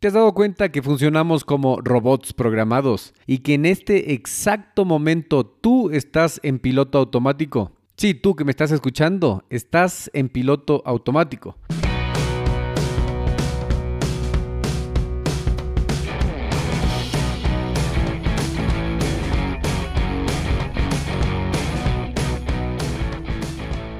¿Te 0.00 0.06
has 0.06 0.14
dado 0.14 0.32
cuenta 0.32 0.70
que 0.70 0.80
funcionamos 0.80 1.44
como 1.44 1.80
robots 1.80 2.32
programados 2.32 3.14
y 3.26 3.38
que 3.38 3.54
en 3.54 3.66
este 3.66 4.12
exacto 4.12 4.84
momento 4.84 5.44
tú 5.44 5.90
estás 5.90 6.38
en 6.44 6.60
piloto 6.60 6.98
automático? 6.98 7.72
Sí, 7.96 8.14
tú 8.14 8.36
que 8.36 8.44
me 8.44 8.52
estás 8.52 8.70
escuchando, 8.70 9.42
estás 9.50 10.08
en 10.14 10.28
piloto 10.28 10.84
automático. 10.86 11.56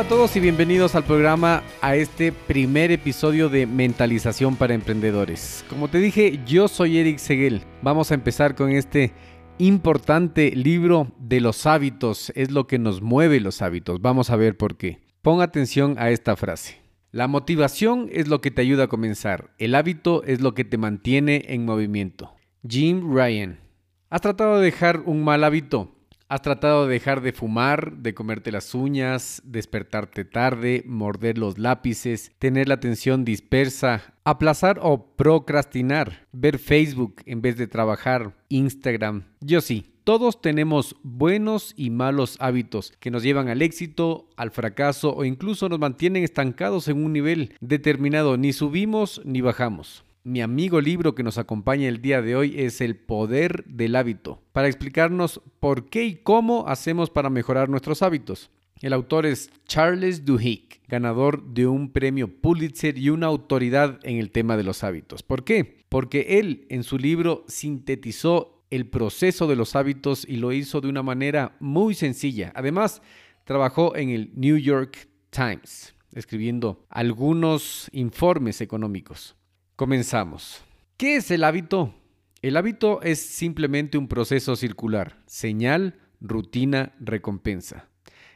Hola 0.00 0.06
a 0.06 0.16
todos 0.16 0.34
y 0.34 0.40
bienvenidos 0.40 0.94
al 0.94 1.04
programa, 1.04 1.62
a 1.82 1.94
este 1.94 2.32
primer 2.32 2.90
episodio 2.90 3.50
de 3.50 3.66
Mentalización 3.66 4.56
para 4.56 4.72
Emprendedores. 4.72 5.62
Como 5.68 5.88
te 5.88 5.98
dije, 5.98 6.40
yo 6.46 6.68
soy 6.68 6.96
Eric 6.96 7.18
Seguel. 7.18 7.64
Vamos 7.82 8.10
a 8.10 8.14
empezar 8.14 8.54
con 8.54 8.70
este 8.70 9.12
importante 9.58 10.52
libro 10.56 11.08
de 11.18 11.42
los 11.42 11.66
hábitos. 11.66 12.32
Es 12.34 12.50
lo 12.50 12.66
que 12.66 12.78
nos 12.78 13.02
mueve 13.02 13.40
los 13.40 13.60
hábitos. 13.60 14.00
Vamos 14.00 14.30
a 14.30 14.36
ver 14.36 14.56
por 14.56 14.78
qué. 14.78 15.00
Pon 15.20 15.42
atención 15.42 15.96
a 15.98 16.08
esta 16.08 16.34
frase. 16.34 16.80
La 17.12 17.28
motivación 17.28 18.08
es 18.10 18.26
lo 18.26 18.40
que 18.40 18.50
te 18.50 18.62
ayuda 18.62 18.84
a 18.84 18.88
comenzar. 18.88 19.50
El 19.58 19.74
hábito 19.74 20.24
es 20.24 20.40
lo 20.40 20.54
que 20.54 20.64
te 20.64 20.78
mantiene 20.78 21.44
en 21.48 21.66
movimiento. 21.66 22.34
Jim 22.66 23.14
Ryan. 23.14 23.60
¿Has 24.08 24.22
tratado 24.22 24.60
de 24.60 24.64
dejar 24.64 25.02
un 25.04 25.22
mal 25.22 25.44
hábito? 25.44 25.94
¿Has 26.30 26.42
tratado 26.42 26.86
de 26.86 26.92
dejar 26.92 27.22
de 27.22 27.32
fumar, 27.32 27.96
de 27.96 28.14
comerte 28.14 28.52
las 28.52 28.72
uñas, 28.72 29.42
despertarte 29.44 30.24
tarde, 30.24 30.84
morder 30.86 31.36
los 31.38 31.58
lápices, 31.58 32.30
tener 32.38 32.68
la 32.68 32.74
atención 32.74 33.24
dispersa, 33.24 34.14
aplazar 34.22 34.78
o 34.80 35.16
procrastinar, 35.16 36.28
ver 36.30 36.60
Facebook 36.60 37.16
en 37.26 37.42
vez 37.42 37.56
de 37.56 37.66
trabajar, 37.66 38.36
Instagram? 38.48 39.24
Yo 39.40 39.60
sí, 39.60 39.92
todos 40.04 40.40
tenemos 40.40 40.94
buenos 41.02 41.74
y 41.76 41.90
malos 41.90 42.36
hábitos 42.38 42.92
que 43.00 43.10
nos 43.10 43.24
llevan 43.24 43.48
al 43.48 43.60
éxito, 43.60 44.28
al 44.36 44.52
fracaso 44.52 45.12
o 45.12 45.24
incluso 45.24 45.68
nos 45.68 45.80
mantienen 45.80 46.22
estancados 46.22 46.86
en 46.86 47.04
un 47.04 47.12
nivel 47.12 47.56
determinado. 47.60 48.36
Ni 48.36 48.52
subimos 48.52 49.20
ni 49.24 49.40
bajamos. 49.40 50.04
Mi 50.22 50.42
amigo 50.42 50.82
libro 50.82 51.14
que 51.14 51.22
nos 51.22 51.38
acompaña 51.38 51.88
el 51.88 52.02
día 52.02 52.20
de 52.20 52.36
hoy 52.36 52.60
es 52.60 52.82
El 52.82 52.94
Poder 52.94 53.64
del 53.64 53.96
Hábito, 53.96 54.42
para 54.52 54.68
explicarnos 54.68 55.40
por 55.60 55.88
qué 55.88 56.04
y 56.04 56.16
cómo 56.16 56.68
hacemos 56.68 57.08
para 57.08 57.30
mejorar 57.30 57.70
nuestros 57.70 58.02
hábitos. 58.02 58.50
El 58.82 58.92
autor 58.92 59.24
es 59.24 59.48
Charles 59.64 60.26
Duhigg, 60.26 60.82
ganador 60.88 61.42
de 61.54 61.66
un 61.66 61.90
premio 61.90 62.28
Pulitzer 62.28 62.98
y 62.98 63.08
una 63.08 63.28
autoridad 63.28 63.98
en 64.02 64.18
el 64.18 64.30
tema 64.30 64.58
de 64.58 64.62
los 64.62 64.84
hábitos. 64.84 65.22
¿Por 65.22 65.42
qué? 65.42 65.78
Porque 65.88 66.38
él 66.38 66.66
en 66.68 66.82
su 66.82 66.98
libro 66.98 67.46
sintetizó 67.48 68.62
el 68.68 68.90
proceso 68.90 69.46
de 69.46 69.56
los 69.56 69.74
hábitos 69.74 70.26
y 70.28 70.36
lo 70.36 70.52
hizo 70.52 70.82
de 70.82 70.88
una 70.88 71.02
manera 71.02 71.56
muy 71.60 71.94
sencilla. 71.94 72.52
Además, 72.54 73.00
trabajó 73.44 73.96
en 73.96 74.10
el 74.10 74.32
New 74.34 74.58
York 74.58 75.08
Times, 75.30 75.94
escribiendo 76.12 76.84
algunos 76.90 77.88
informes 77.94 78.60
económicos. 78.60 79.34
Comenzamos. 79.80 80.62
¿Qué 80.98 81.16
es 81.16 81.30
el 81.30 81.42
hábito? 81.42 81.94
El 82.42 82.58
hábito 82.58 83.00
es 83.00 83.18
simplemente 83.18 83.96
un 83.96 84.08
proceso 84.08 84.54
circular. 84.54 85.22
Señal, 85.24 85.98
rutina, 86.20 86.92
recompensa. 87.00 87.88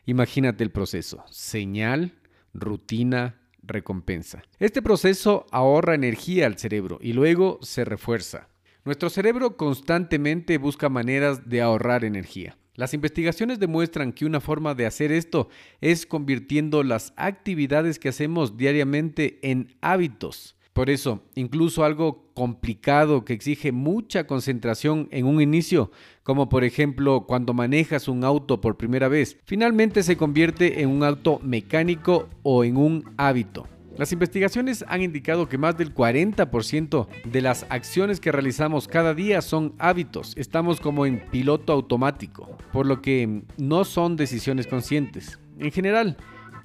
Imagínate 0.06 0.64
el 0.64 0.70
proceso. 0.70 1.22
Señal, 1.28 2.14
rutina, 2.54 3.42
recompensa. 3.62 4.42
Este 4.58 4.80
proceso 4.80 5.44
ahorra 5.50 5.94
energía 5.94 6.46
al 6.46 6.56
cerebro 6.56 6.98
y 7.02 7.12
luego 7.12 7.58
se 7.60 7.84
refuerza. 7.84 8.48
Nuestro 8.86 9.10
cerebro 9.10 9.58
constantemente 9.58 10.56
busca 10.56 10.88
maneras 10.88 11.46
de 11.46 11.60
ahorrar 11.60 12.06
energía. 12.06 12.56
Las 12.74 12.94
investigaciones 12.94 13.58
demuestran 13.58 14.14
que 14.14 14.24
una 14.24 14.40
forma 14.40 14.74
de 14.74 14.86
hacer 14.86 15.12
esto 15.12 15.50
es 15.82 16.06
convirtiendo 16.06 16.82
las 16.82 17.12
actividades 17.18 17.98
que 17.98 18.08
hacemos 18.08 18.56
diariamente 18.56 19.40
en 19.42 19.76
hábitos. 19.82 20.56
Por 20.74 20.90
eso, 20.90 21.22
incluso 21.36 21.84
algo 21.84 22.32
complicado 22.34 23.24
que 23.24 23.32
exige 23.32 23.70
mucha 23.70 24.26
concentración 24.26 25.06
en 25.12 25.24
un 25.24 25.40
inicio, 25.40 25.92
como 26.24 26.48
por 26.48 26.64
ejemplo 26.64 27.26
cuando 27.28 27.54
manejas 27.54 28.08
un 28.08 28.24
auto 28.24 28.60
por 28.60 28.76
primera 28.76 29.06
vez, 29.06 29.38
finalmente 29.44 30.02
se 30.02 30.16
convierte 30.16 30.82
en 30.82 30.88
un 30.88 31.04
auto 31.04 31.38
mecánico 31.44 32.28
o 32.42 32.64
en 32.64 32.76
un 32.76 33.04
hábito. 33.16 33.68
Las 33.96 34.10
investigaciones 34.10 34.84
han 34.88 35.02
indicado 35.02 35.48
que 35.48 35.58
más 35.58 35.78
del 35.78 35.94
40% 35.94 37.06
de 37.24 37.40
las 37.40 37.66
acciones 37.68 38.18
que 38.18 38.32
realizamos 38.32 38.88
cada 38.88 39.14
día 39.14 39.42
son 39.42 39.74
hábitos. 39.78 40.36
Estamos 40.36 40.80
como 40.80 41.06
en 41.06 41.20
piloto 41.30 41.72
automático, 41.72 42.58
por 42.72 42.86
lo 42.86 43.00
que 43.00 43.44
no 43.58 43.84
son 43.84 44.16
decisiones 44.16 44.66
conscientes. 44.66 45.38
En 45.60 45.70
general, 45.70 46.16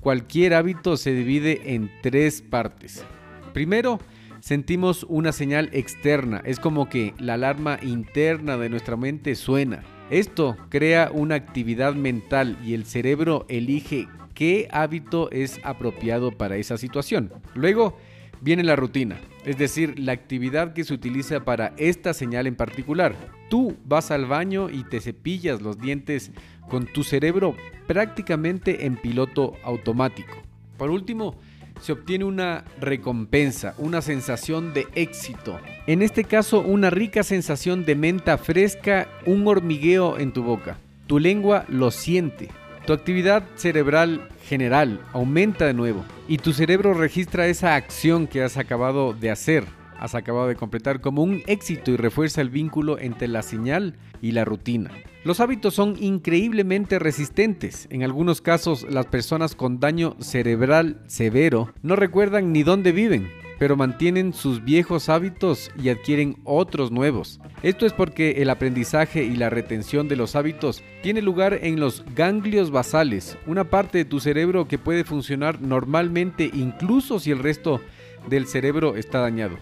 cualquier 0.01 0.55
hábito 0.55 0.97
se 0.97 1.13
divide 1.13 1.75
en 1.75 1.91
tres 2.01 2.41
partes. 2.41 3.05
Primero, 3.53 3.99
sentimos 4.39 5.05
una 5.09 5.31
señal 5.31 5.69
externa, 5.73 6.41
es 6.45 6.59
como 6.59 6.89
que 6.89 7.13
la 7.19 7.33
alarma 7.33 7.79
interna 7.81 8.57
de 8.57 8.69
nuestra 8.69 8.97
mente 8.97 9.35
suena. 9.35 9.83
Esto 10.09 10.57
crea 10.69 11.11
una 11.13 11.35
actividad 11.35 11.93
mental 11.93 12.57
y 12.65 12.73
el 12.73 12.85
cerebro 12.85 13.45
elige 13.47 14.07
qué 14.33 14.67
hábito 14.71 15.29
es 15.31 15.59
apropiado 15.63 16.31
para 16.31 16.57
esa 16.57 16.77
situación. 16.77 17.31
Luego 17.53 17.97
viene 18.41 18.63
la 18.63 18.75
rutina, 18.75 19.19
es 19.45 19.57
decir, 19.57 19.99
la 19.99 20.13
actividad 20.13 20.73
que 20.73 20.83
se 20.83 20.93
utiliza 20.93 21.43
para 21.43 21.73
esta 21.77 22.13
señal 22.13 22.47
en 22.47 22.55
particular. 22.55 23.15
Tú 23.49 23.75
vas 23.85 24.11
al 24.11 24.25
baño 24.25 24.69
y 24.69 24.83
te 24.83 25.01
cepillas 25.01 25.61
los 25.61 25.77
dientes 25.77 26.31
con 26.69 26.85
tu 26.85 27.03
cerebro 27.03 27.55
prácticamente 27.87 28.85
en 28.85 28.95
piloto 28.95 29.53
automático. 29.63 30.37
Por 30.77 30.89
último, 30.89 31.35
se 31.81 31.91
obtiene 31.91 32.25
una 32.25 32.63
recompensa, 32.79 33.73
una 33.77 34.01
sensación 34.01 34.73
de 34.73 34.87
éxito. 34.95 35.59
En 35.87 36.01
este 36.01 36.23
caso, 36.23 36.61
una 36.61 36.89
rica 36.89 37.23
sensación 37.23 37.85
de 37.85 37.95
menta 37.95 38.37
fresca, 38.37 39.07
un 39.25 39.47
hormigueo 39.47 40.17
en 40.17 40.31
tu 40.31 40.43
boca. 40.43 40.77
Tu 41.07 41.19
lengua 41.19 41.65
lo 41.67 41.91
siente. 41.91 42.49
Tu 42.85 42.93
actividad 42.93 43.43
cerebral 43.55 44.29
general 44.45 44.99
aumenta 45.13 45.65
de 45.65 45.73
nuevo 45.73 46.03
y 46.27 46.37
tu 46.37 46.53
cerebro 46.53 46.93
registra 46.93 47.47
esa 47.47 47.75
acción 47.75 48.25
que 48.25 48.41
has 48.41 48.57
acabado 48.57 49.13
de 49.13 49.29
hacer, 49.29 49.63
has 49.99 50.15
acabado 50.15 50.47
de 50.47 50.55
completar 50.55 51.01
como 51.01 51.21
un 51.21 51.43
éxito 51.45 51.91
y 51.91 51.97
refuerza 51.97 52.41
el 52.41 52.49
vínculo 52.49 52.97
entre 52.97 53.27
la 53.27 53.43
señal 53.43 53.95
y 54.21 54.31
la 54.31 54.45
rutina. 54.45 54.91
Los 55.25 55.41
hábitos 55.41 55.73
son 55.73 55.95
increíblemente 56.01 56.97
resistentes. 56.97 57.87
En 57.91 58.03
algunos 58.03 58.41
casos, 58.41 58.85
las 58.89 59.05
personas 59.07 59.53
con 59.53 59.81
daño 59.81 60.15
cerebral 60.19 61.01
severo 61.07 61.73
no 61.81 61.97
recuerdan 61.97 62.53
ni 62.53 62.63
dónde 62.63 62.93
viven. 62.93 63.29
pero 63.59 63.75
mantienen 63.75 64.33
sus 64.33 64.63
viejos 64.63 65.09
hábitos 65.09 65.69
y 65.77 65.89
adquieren 65.89 66.37
otros 66.45 66.91
nuevos. 66.91 67.41
Esto 67.61 67.85
es 67.85 67.91
porque 67.91 68.41
el 68.41 68.49
aprendizaje 68.49 69.25
y 69.25 69.35
la 69.35 69.49
retención 69.49 70.07
de 70.07 70.15
los 70.15 70.37
hábitos 70.37 70.81
tiene 71.03 71.21
lugar 71.21 71.59
en 71.61 71.77
los 71.77 72.05
ganglios 72.15 72.71
basales, 72.71 73.37
una 73.45 73.65
parte 73.65 73.97
de 73.97 74.05
tu 74.05 74.21
cerebro 74.21 74.65
que 74.69 74.77
puede 74.77 75.03
funcionar 75.03 75.61
normalmente 75.61 76.49
incluso 76.53 77.19
si 77.19 77.31
el 77.31 77.39
resto 77.39 77.81
del 78.29 78.47
cerebro 78.47 78.95
está 78.95 79.19
dañado. 79.19 79.57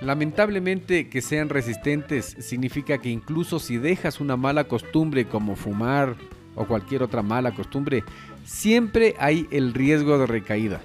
Lamentablemente 0.00 1.08
que 1.08 1.20
sean 1.20 1.50
resistentes 1.50 2.36
significa 2.38 2.98
que 2.98 3.10
incluso 3.10 3.58
si 3.58 3.76
dejas 3.76 4.20
una 4.20 4.36
mala 4.36 4.64
costumbre 4.64 5.26
como 5.26 5.56
fumar 5.56 6.16
o 6.54 6.66
cualquier 6.66 7.02
otra 7.02 7.22
mala 7.22 7.52
costumbre, 7.52 8.02
siempre 8.44 9.14
hay 9.18 9.46
el 9.50 9.74
riesgo 9.74 10.18
de 10.18 10.26
recaída. 10.26 10.80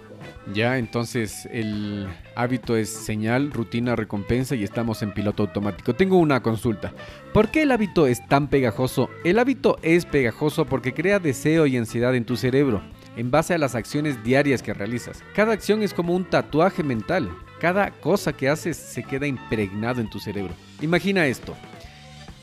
Ya, 0.53 0.77
entonces 0.77 1.47
el 1.51 2.07
hábito 2.35 2.77
es 2.77 2.89
señal, 2.89 3.51
rutina, 3.51 3.95
recompensa 3.95 4.55
y 4.55 4.63
estamos 4.63 5.01
en 5.01 5.11
piloto 5.11 5.43
automático. 5.43 5.95
Tengo 5.95 6.17
una 6.17 6.43
consulta. 6.43 6.93
¿Por 7.33 7.49
qué 7.49 7.63
el 7.63 7.71
hábito 7.71 8.05
es 8.05 8.25
tan 8.27 8.47
pegajoso? 8.47 9.09
El 9.23 9.39
hábito 9.39 9.77
es 9.81 10.05
pegajoso 10.05 10.65
porque 10.65 10.93
crea 10.93 11.19
deseo 11.19 11.65
y 11.65 11.77
ansiedad 11.77 12.13
en 12.15 12.25
tu 12.25 12.35
cerebro 12.35 12.81
en 13.15 13.31
base 13.31 13.53
a 13.53 13.57
las 13.57 13.75
acciones 13.75 14.23
diarias 14.23 14.61
que 14.61 14.73
realizas. 14.73 15.23
Cada 15.33 15.53
acción 15.53 15.83
es 15.83 15.93
como 15.93 16.13
un 16.13 16.25
tatuaje 16.25 16.83
mental. 16.83 17.29
Cada 17.59 17.91
cosa 17.91 18.33
que 18.33 18.49
haces 18.49 18.75
se 18.77 19.03
queda 19.03 19.27
impregnado 19.27 20.01
en 20.01 20.09
tu 20.09 20.19
cerebro. 20.19 20.53
Imagina 20.81 21.25
esto. 21.25 21.55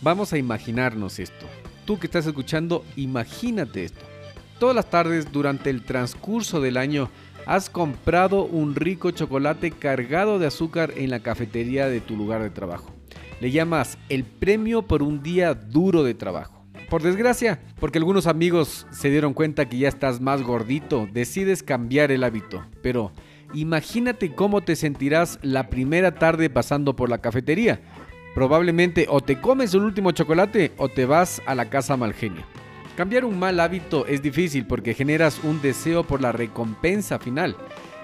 Vamos 0.00 0.32
a 0.32 0.38
imaginarnos 0.38 1.18
esto. 1.18 1.46
Tú 1.84 1.98
que 1.98 2.06
estás 2.06 2.26
escuchando, 2.26 2.84
imagínate 2.96 3.84
esto. 3.84 4.04
Todas 4.58 4.76
las 4.76 4.88
tardes 4.88 5.30
durante 5.30 5.70
el 5.70 5.84
transcurso 5.84 6.60
del 6.60 6.76
año 6.76 7.10
has 7.46 7.68
comprado 7.68 8.44
un 8.44 8.74
rico 8.74 9.10
chocolate 9.10 9.72
cargado 9.72 10.38
de 10.38 10.46
azúcar 10.46 10.92
en 10.96 11.10
la 11.10 11.20
cafetería 11.20 11.88
de 11.88 12.00
tu 12.00 12.16
lugar 12.16 12.42
de 12.42 12.50
trabajo. 12.50 12.92
Le 13.40 13.50
llamas 13.50 13.98
el 14.08 14.24
premio 14.24 14.82
por 14.82 15.02
un 15.02 15.22
día 15.22 15.54
duro 15.54 16.04
de 16.04 16.14
trabajo. 16.14 16.64
Por 16.88 17.02
desgracia, 17.02 17.60
porque 17.80 17.98
algunos 17.98 18.26
amigos 18.26 18.86
se 18.92 19.10
dieron 19.10 19.34
cuenta 19.34 19.68
que 19.68 19.78
ya 19.78 19.88
estás 19.88 20.20
más 20.20 20.42
gordito, 20.42 21.08
decides 21.12 21.62
cambiar 21.62 22.12
el 22.12 22.22
hábito. 22.22 22.64
Pero 22.82 23.12
imagínate 23.54 24.34
cómo 24.34 24.62
te 24.62 24.76
sentirás 24.76 25.38
la 25.42 25.68
primera 25.68 26.14
tarde 26.14 26.50
pasando 26.50 26.96
por 26.96 27.08
la 27.08 27.18
cafetería. 27.18 27.80
Probablemente 28.34 29.06
o 29.08 29.20
te 29.20 29.40
comes 29.40 29.74
el 29.74 29.82
último 29.82 30.12
chocolate 30.12 30.72
o 30.78 30.88
te 30.88 31.04
vas 31.04 31.42
a 31.46 31.54
la 31.54 31.68
casa 31.68 31.96
malgenia. 31.96 32.46
Cambiar 32.96 33.24
un 33.24 33.38
mal 33.38 33.58
hábito 33.60 34.06
es 34.06 34.22
difícil 34.22 34.66
porque 34.66 34.94
generas 34.94 35.40
un 35.42 35.60
deseo 35.62 36.04
por 36.04 36.20
la 36.20 36.32
recompensa 36.32 37.18
final. 37.18 37.56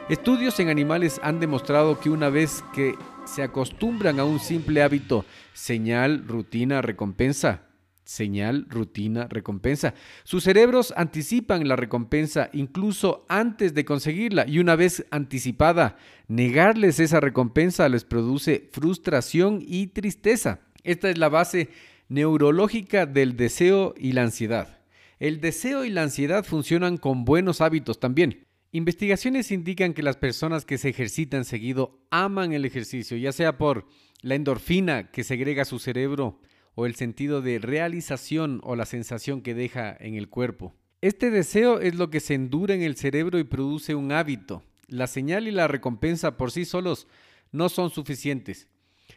Estudios 0.08 0.58
en 0.60 0.70
animales 0.70 1.20
han 1.22 1.40
demostrado 1.40 2.00
que 2.00 2.08
una 2.08 2.30
vez 2.30 2.64
que 2.74 2.94
se 3.26 3.42
acostumbran 3.42 4.18
a 4.18 4.24
un 4.24 4.40
simple 4.40 4.82
hábito, 4.82 5.26
señal, 5.52 6.24
rutina, 6.26 6.80
recompensa, 6.80 7.67
señal, 8.08 8.64
rutina, 8.70 9.28
recompensa. 9.28 9.92
Sus 10.24 10.44
cerebros 10.44 10.94
anticipan 10.96 11.68
la 11.68 11.76
recompensa 11.76 12.48
incluso 12.54 13.26
antes 13.28 13.74
de 13.74 13.84
conseguirla 13.84 14.48
y 14.48 14.60
una 14.60 14.76
vez 14.76 15.04
anticipada, 15.10 15.98
negarles 16.26 17.00
esa 17.00 17.20
recompensa 17.20 17.86
les 17.90 18.04
produce 18.04 18.70
frustración 18.72 19.62
y 19.62 19.88
tristeza. 19.88 20.60
Esta 20.84 21.10
es 21.10 21.18
la 21.18 21.28
base 21.28 21.68
neurológica 22.08 23.04
del 23.04 23.36
deseo 23.36 23.92
y 23.98 24.12
la 24.12 24.22
ansiedad. 24.22 24.80
El 25.18 25.42
deseo 25.42 25.84
y 25.84 25.90
la 25.90 26.02
ansiedad 26.02 26.46
funcionan 26.46 26.96
con 26.96 27.26
buenos 27.26 27.60
hábitos 27.60 28.00
también. 28.00 28.46
Investigaciones 28.72 29.50
indican 29.50 29.92
que 29.92 30.02
las 30.02 30.16
personas 30.16 30.64
que 30.64 30.78
se 30.78 30.88
ejercitan 30.88 31.44
seguido 31.44 32.00
aman 32.10 32.54
el 32.54 32.64
ejercicio, 32.64 33.18
ya 33.18 33.32
sea 33.32 33.58
por 33.58 33.86
la 34.22 34.34
endorfina 34.34 35.10
que 35.10 35.24
segrega 35.24 35.66
su 35.66 35.78
cerebro 35.78 36.40
o 36.80 36.86
el 36.86 36.94
sentido 36.94 37.42
de 37.42 37.58
realización 37.58 38.60
o 38.62 38.76
la 38.76 38.86
sensación 38.86 39.42
que 39.42 39.52
deja 39.52 39.96
en 39.98 40.14
el 40.14 40.28
cuerpo. 40.28 40.76
Este 41.00 41.28
deseo 41.28 41.80
es 41.80 41.96
lo 41.96 42.08
que 42.08 42.20
se 42.20 42.34
endura 42.34 42.72
en 42.72 42.82
el 42.82 42.94
cerebro 42.94 43.40
y 43.40 43.42
produce 43.42 43.96
un 43.96 44.12
hábito. 44.12 44.62
La 44.86 45.08
señal 45.08 45.48
y 45.48 45.50
la 45.50 45.66
recompensa 45.66 46.36
por 46.36 46.52
sí 46.52 46.64
solos 46.64 47.08
no 47.50 47.68
son 47.68 47.90
suficientes. 47.90 48.68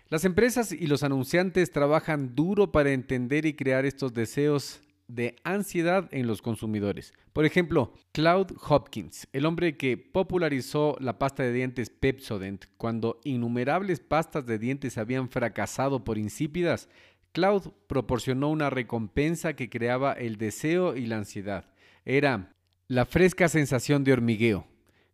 Las 0.09 0.25
empresas 0.25 0.71
y 0.71 0.87
los 0.87 1.03
anunciantes 1.03 1.69
trabajan 1.69 2.33
duro 2.33 2.71
para 2.71 2.93
entender 2.93 3.45
y 3.45 3.53
crear 3.53 3.85
estos 3.85 4.11
deseos 4.11 4.81
de 5.15 5.35
ansiedad 5.43 6.07
en 6.11 6.25
los 6.25 6.41
consumidores. 6.41 7.13
Por 7.33 7.45
ejemplo, 7.45 7.93
Cloud 8.11 8.53
Hopkins, 8.67 9.27
el 9.33 9.45
hombre 9.45 9.77
que 9.77 9.97
popularizó 9.97 10.95
la 10.99 11.19
pasta 11.19 11.43
de 11.43 11.51
dientes 11.51 11.89
Pepsodent 11.89 12.65
cuando 12.77 13.19
innumerables 13.23 13.99
pastas 13.99 14.45
de 14.45 14.57
dientes 14.57 14.97
habían 14.97 15.29
fracasado 15.29 16.03
por 16.03 16.17
insípidas, 16.17 16.87
Cloud 17.31 17.71
proporcionó 17.87 18.49
una 18.49 18.69
recompensa 18.69 19.53
que 19.53 19.69
creaba 19.69 20.13
el 20.13 20.37
deseo 20.37 20.95
y 20.95 21.05
la 21.05 21.17
ansiedad. 21.17 21.65
Era 22.05 22.53
la 22.87 23.05
fresca 23.05 23.47
sensación 23.47 24.03
de 24.03 24.13
hormigueo, 24.13 24.67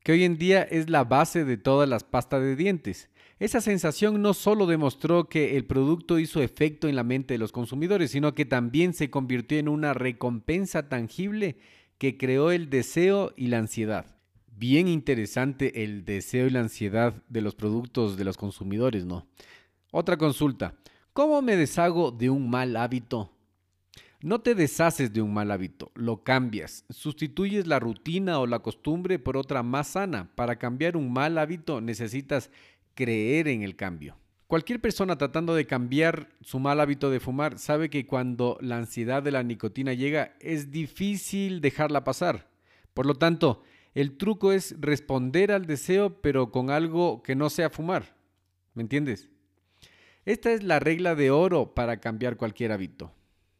que 0.03 0.13
hoy 0.13 0.23
en 0.23 0.37
día 0.37 0.63
es 0.63 0.89
la 0.89 1.03
base 1.03 1.45
de 1.45 1.57
todas 1.57 1.87
las 1.87 2.03
pastas 2.03 2.41
de 2.41 2.55
dientes. 2.55 3.09
Esa 3.39 3.61
sensación 3.61 4.21
no 4.23 4.33
solo 4.33 4.65
demostró 4.65 5.29
que 5.29 5.57
el 5.57 5.65
producto 5.65 6.17
hizo 6.17 6.41
efecto 6.41 6.87
en 6.87 6.95
la 6.95 7.03
mente 7.03 7.35
de 7.35 7.37
los 7.37 7.51
consumidores, 7.51 8.09
sino 8.09 8.33
que 8.33 8.45
también 8.45 8.93
se 8.95 9.11
convirtió 9.11 9.59
en 9.59 9.69
una 9.69 9.93
recompensa 9.93 10.89
tangible 10.89 11.57
que 11.99 12.17
creó 12.17 12.49
el 12.51 12.71
deseo 12.71 13.33
y 13.37 13.47
la 13.47 13.59
ansiedad. 13.59 14.17
Bien 14.55 14.87
interesante 14.87 15.83
el 15.83 16.03
deseo 16.03 16.47
y 16.47 16.49
la 16.49 16.61
ansiedad 16.61 17.21
de 17.29 17.41
los 17.41 17.53
productos 17.53 18.17
de 18.17 18.23
los 18.23 18.37
consumidores, 18.37 19.05
¿no? 19.05 19.27
Otra 19.91 20.17
consulta. 20.17 20.73
¿Cómo 21.17 21.41
me 21.41 21.55
deshago 21.55 22.11
de 22.11 22.29
un 22.29 22.47
mal 22.47 22.75
hábito? 22.75 23.31
No 24.21 24.41
te 24.41 24.53
deshaces 24.53 25.11
de 25.11 25.23
un 25.23 25.33
mal 25.33 25.49
hábito, 25.49 25.91
lo 25.95 26.23
cambias. 26.23 26.85
Sustituyes 26.91 27.65
la 27.65 27.79
rutina 27.79 28.37
o 28.37 28.45
la 28.45 28.59
costumbre 28.59 29.17
por 29.17 29.35
otra 29.35 29.63
más 29.63 29.87
sana. 29.87 30.29
Para 30.35 30.59
cambiar 30.59 30.95
un 30.95 31.11
mal 31.11 31.39
hábito 31.39 31.81
necesitas 31.81 32.51
creer 32.93 33.47
en 33.47 33.63
el 33.63 33.75
cambio. 33.75 34.15
Cualquier 34.45 34.79
persona 34.79 35.17
tratando 35.17 35.55
de 35.55 35.65
cambiar 35.65 36.29
su 36.41 36.59
mal 36.59 36.79
hábito 36.79 37.09
de 37.09 37.19
fumar 37.19 37.57
sabe 37.57 37.89
que 37.89 38.05
cuando 38.05 38.59
la 38.61 38.77
ansiedad 38.77 39.23
de 39.23 39.31
la 39.31 39.41
nicotina 39.41 39.93
llega 39.93 40.35
es 40.39 40.69
difícil 40.69 41.61
dejarla 41.61 42.03
pasar. 42.03 42.47
Por 42.93 43.07
lo 43.07 43.15
tanto, 43.15 43.63
el 43.95 44.17
truco 44.17 44.51
es 44.51 44.79
responder 44.79 45.51
al 45.51 45.65
deseo 45.65 46.21
pero 46.21 46.51
con 46.51 46.69
algo 46.69 47.23
que 47.23 47.35
no 47.35 47.49
sea 47.49 47.71
fumar. 47.71 48.15
¿Me 48.75 48.83
entiendes? 48.83 49.31
Esta 50.27 50.51
es 50.51 50.61
la 50.61 50.81
regla 50.81 51.15
de 51.15 51.31
oro 51.31 51.73
para 51.73 52.01
cambiar 52.01 52.35
cualquier 52.35 52.73
hábito. 52.73 53.13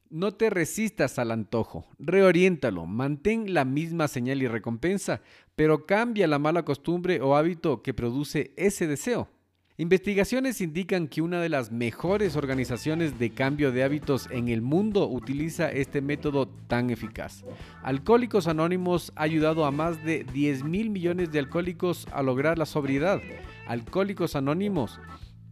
No 0.09 0.33
te 0.33 0.49
resistas 0.49 1.17
al 1.17 1.31
antojo, 1.31 1.87
reoriéntalo, 1.97 2.85
mantén 2.85 3.53
la 3.53 3.63
misma 3.63 4.09
señal 4.09 4.43
y 4.43 4.49
recompensa, 4.49 5.21
pero 5.55 5.85
cambia 5.85 6.27
la 6.27 6.39
mala 6.39 6.65
costumbre 6.65 7.21
o 7.21 7.37
hábito 7.37 7.81
que 7.81 7.93
produce 7.93 8.51
ese 8.57 8.85
deseo. 8.85 9.29
Investigaciones 9.77 10.59
indican 10.59 11.07
que 11.07 11.21
una 11.21 11.39
de 11.39 11.47
las 11.47 11.71
mejores 11.71 12.35
organizaciones 12.35 13.17
de 13.17 13.29
cambio 13.29 13.71
de 13.71 13.83
hábitos 13.83 14.27
en 14.29 14.49
el 14.49 14.61
mundo 14.61 15.07
utiliza 15.07 15.71
este 15.71 16.01
método 16.01 16.49
tan 16.67 16.89
eficaz. 16.89 17.45
Alcohólicos 17.81 18.45
Anónimos 18.45 19.13
ha 19.15 19.21
ayudado 19.21 19.63
a 19.63 19.71
más 19.71 20.03
de 20.03 20.25
10 20.33 20.65
mil 20.65 20.89
millones 20.89 21.31
de 21.31 21.39
alcohólicos 21.39 22.07
a 22.11 22.21
lograr 22.23 22.57
la 22.57 22.65
sobriedad. 22.65 23.21
Alcohólicos 23.67 24.35
Anónimos 24.35 24.99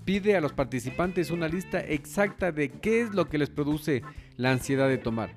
pide 0.05 0.37
a 0.37 0.41
los 0.41 0.53
participantes 0.53 1.31
una 1.31 1.47
lista 1.47 1.79
exacta 1.79 2.51
de 2.51 2.69
qué 2.69 3.01
es 3.01 3.13
lo 3.13 3.27
que 3.27 3.39
les 3.39 3.49
produce 3.49 4.03
la 4.37 4.51
ansiedad 4.51 4.87
de 4.87 4.99
tomar. 4.99 5.31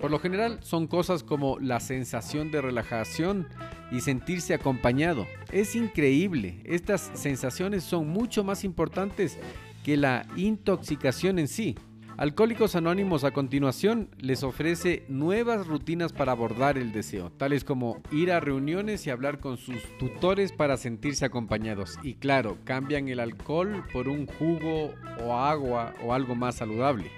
Por 0.00 0.10
lo 0.10 0.18
general 0.18 0.58
son 0.62 0.86
cosas 0.86 1.22
como 1.24 1.58
la 1.58 1.80
sensación 1.80 2.50
de 2.50 2.60
relajación 2.60 3.48
y 3.90 4.00
sentirse 4.00 4.54
acompañado. 4.54 5.26
Es 5.50 5.74
increíble, 5.74 6.60
estas 6.64 7.10
sensaciones 7.14 7.82
son 7.82 8.08
mucho 8.08 8.44
más 8.44 8.62
importantes 8.62 9.38
que 9.84 9.96
la 9.96 10.26
intoxicación 10.36 11.38
en 11.38 11.48
sí. 11.48 11.76
Alcohólicos 12.18 12.74
Anónimos 12.74 13.22
a 13.22 13.30
continuación 13.30 14.08
les 14.18 14.42
ofrece 14.42 15.04
nuevas 15.06 15.68
rutinas 15.68 16.12
para 16.12 16.32
abordar 16.32 16.76
el 16.76 16.90
deseo, 16.90 17.30
tales 17.30 17.62
como 17.62 18.02
ir 18.10 18.32
a 18.32 18.40
reuniones 18.40 19.06
y 19.06 19.10
hablar 19.10 19.38
con 19.38 19.56
sus 19.56 19.84
tutores 20.00 20.50
para 20.50 20.76
sentirse 20.76 21.24
acompañados. 21.24 21.96
Y 22.02 22.14
claro, 22.14 22.58
cambian 22.64 23.06
el 23.06 23.20
alcohol 23.20 23.84
por 23.92 24.08
un 24.08 24.26
jugo 24.26 24.94
o 25.22 25.32
agua 25.32 25.94
o 26.02 26.12
algo 26.12 26.34
más 26.34 26.56
saludable. 26.56 27.08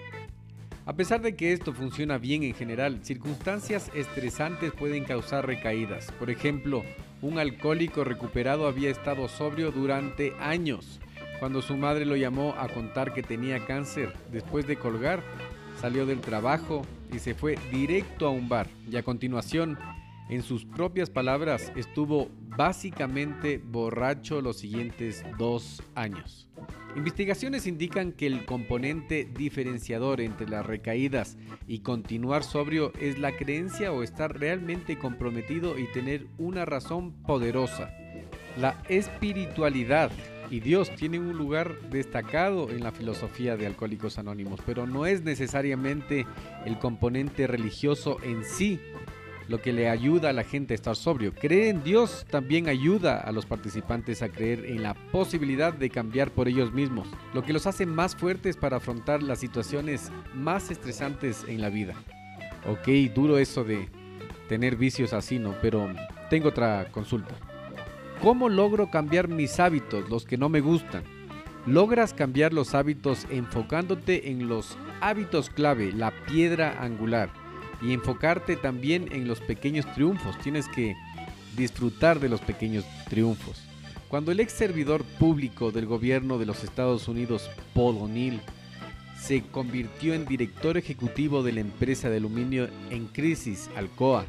A 0.84 0.92
pesar 0.92 1.22
de 1.22 1.34
que 1.34 1.54
esto 1.54 1.72
funciona 1.72 2.18
bien 2.18 2.42
en 2.42 2.52
general, 2.52 2.98
circunstancias 3.02 3.90
estresantes 3.94 4.70
pueden 4.72 5.04
causar 5.04 5.46
recaídas. 5.46 6.12
Por 6.18 6.28
ejemplo, 6.28 6.84
un 7.22 7.38
alcohólico 7.38 8.04
recuperado 8.04 8.66
había 8.66 8.90
estado 8.90 9.28
sobrio 9.28 9.72
durante 9.72 10.34
años 10.40 11.00
cuando 11.40 11.62
su 11.62 11.76
madre 11.76 12.04
lo 12.04 12.14
llamó 12.14 12.54
a 12.56 12.68
contar 12.68 13.12
que 13.12 13.22
tenía 13.22 13.64
cáncer. 13.66 14.12
Después 14.30 14.66
de 14.66 14.76
colgar, 14.76 15.22
salió 15.80 16.06
del 16.06 16.20
trabajo 16.20 16.82
y 17.12 17.18
se 17.18 17.34
fue 17.34 17.58
directo 17.72 18.26
a 18.26 18.30
un 18.30 18.48
bar. 18.48 18.68
Y 18.88 18.96
a 18.96 19.02
continuación, 19.02 19.78
en 20.28 20.42
sus 20.42 20.64
propias 20.64 21.10
palabras, 21.10 21.72
estuvo 21.74 22.28
básicamente 22.56 23.58
borracho 23.58 24.40
los 24.42 24.58
siguientes 24.58 25.24
dos 25.38 25.82
años. 25.94 26.46
Investigaciones 26.94 27.66
indican 27.66 28.12
que 28.12 28.26
el 28.26 28.44
componente 28.44 29.24
diferenciador 29.24 30.20
entre 30.20 30.48
las 30.48 30.66
recaídas 30.66 31.38
y 31.66 31.80
continuar 31.80 32.44
sobrio 32.44 32.92
es 33.00 33.18
la 33.18 33.32
creencia 33.32 33.92
o 33.92 34.02
estar 34.02 34.38
realmente 34.38 34.98
comprometido 34.98 35.78
y 35.78 35.90
tener 35.92 36.26
una 36.36 36.64
razón 36.64 37.12
poderosa. 37.22 37.90
La 38.56 38.82
espiritualidad 38.88 40.10
y 40.50 40.60
Dios 40.60 40.90
tienen 40.96 41.22
un 41.22 41.38
lugar 41.38 41.80
destacado 41.90 42.70
en 42.70 42.82
la 42.82 42.90
filosofía 42.92 43.56
de 43.56 43.66
Alcohólicos 43.66 44.18
Anónimos, 44.18 44.60
pero 44.66 44.86
no 44.86 45.06
es 45.06 45.22
necesariamente 45.22 46.26
el 46.66 46.78
componente 46.78 47.46
religioso 47.46 48.18
en 48.22 48.44
sí 48.44 48.80
lo 49.48 49.60
que 49.60 49.72
le 49.72 49.88
ayuda 49.88 50.30
a 50.30 50.32
la 50.32 50.44
gente 50.44 50.74
a 50.74 50.76
estar 50.76 50.94
sobrio. 50.94 51.34
Creer 51.34 51.74
en 51.74 51.82
Dios 51.82 52.24
también 52.30 52.68
ayuda 52.68 53.18
a 53.18 53.32
los 53.32 53.46
participantes 53.46 54.22
a 54.22 54.28
creer 54.28 54.64
en 54.64 54.82
la 54.82 54.94
posibilidad 54.94 55.72
de 55.72 55.90
cambiar 55.90 56.30
por 56.30 56.46
ellos 56.46 56.72
mismos, 56.72 57.08
lo 57.34 57.42
que 57.42 57.52
los 57.52 57.66
hace 57.66 57.84
más 57.84 58.14
fuertes 58.14 58.56
para 58.56 58.76
afrontar 58.76 59.22
las 59.22 59.40
situaciones 59.40 60.12
más 60.34 60.70
estresantes 60.70 61.44
en 61.48 61.60
la 61.60 61.68
vida. 61.68 61.94
Ok, 62.66 62.88
duro 63.12 63.38
eso 63.38 63.64
de 63.64 63.88
tener 64.48 64.76
vicios 64.76 65.12
así, 65.12 65.38
¿no? 65.38 65.56
Pero 65.60 65.88
tengo 66.28 66.48
otra 66.48 66.88
consulta. 66.92 67.34
¿Cómo 68.22 68.50
logro 68.50 68.90
cambiar 68.90 69.28
mis 69.28 69.58
hábitos, 69.60 70.10
los 70.10 70.26
que 70.26 70.36
no 70.36 70.50
me 70.50 70.60
gustan? 70.60 71.04
Logras 71.64 72.12
cambiar 72.12 72.52
los 72.52 72.74
hábitos 72.74 73.26
enfocándote 73.30 74.30
en 74.30 74.46
los 74.46 74.76
hábitos 75.00 75.48
clave, 75.48 75.90
la 75.90 76.12
piedra 76.26 76.82
angular 76.82 77.30
y 77.80 77.94
enfocarte 77.94 78.56
también 78.56 79.08
en 79.10 79.26
los 79.26 79.40
pequeños 79.40 79.90
triunfos. 79.94 80.38
Tienes 80.40 80.68
que 80.68 80.94
disfrutar 81.56 82.20
de 82.20 82.28
los 82.28 82.42
pequeños 82.42 82.84
triunfos. 83.08 83.62
Cuando 84.08 84.32
el 84.32 84.40
ex 84.40 84.52
servidor 84.52 85.02
público 85.18 85.72
del 85.72 85.86
gobierno 85.86 86.36
de 86.36 86.44
los 86.44 86.62
Estados 86.62 87.08
Unidos, 87.08 87.48
Paul 87.72 87.96
O'Neill, 88.02 88.42
se 89.18 89.40
convirtió 89.42 90.12
en 90.12 90.26
director 90.26 90.76
ejecutivo 90.76 91.42
de 91.42 91.52
la 91.52 91.60
empresa 91.60 92.10
de 92.10 92.18
aluminio 92.18 92.68
en 92.90 93.06
crisis, 93.06 93.70
Alcoa, 93.76 94.26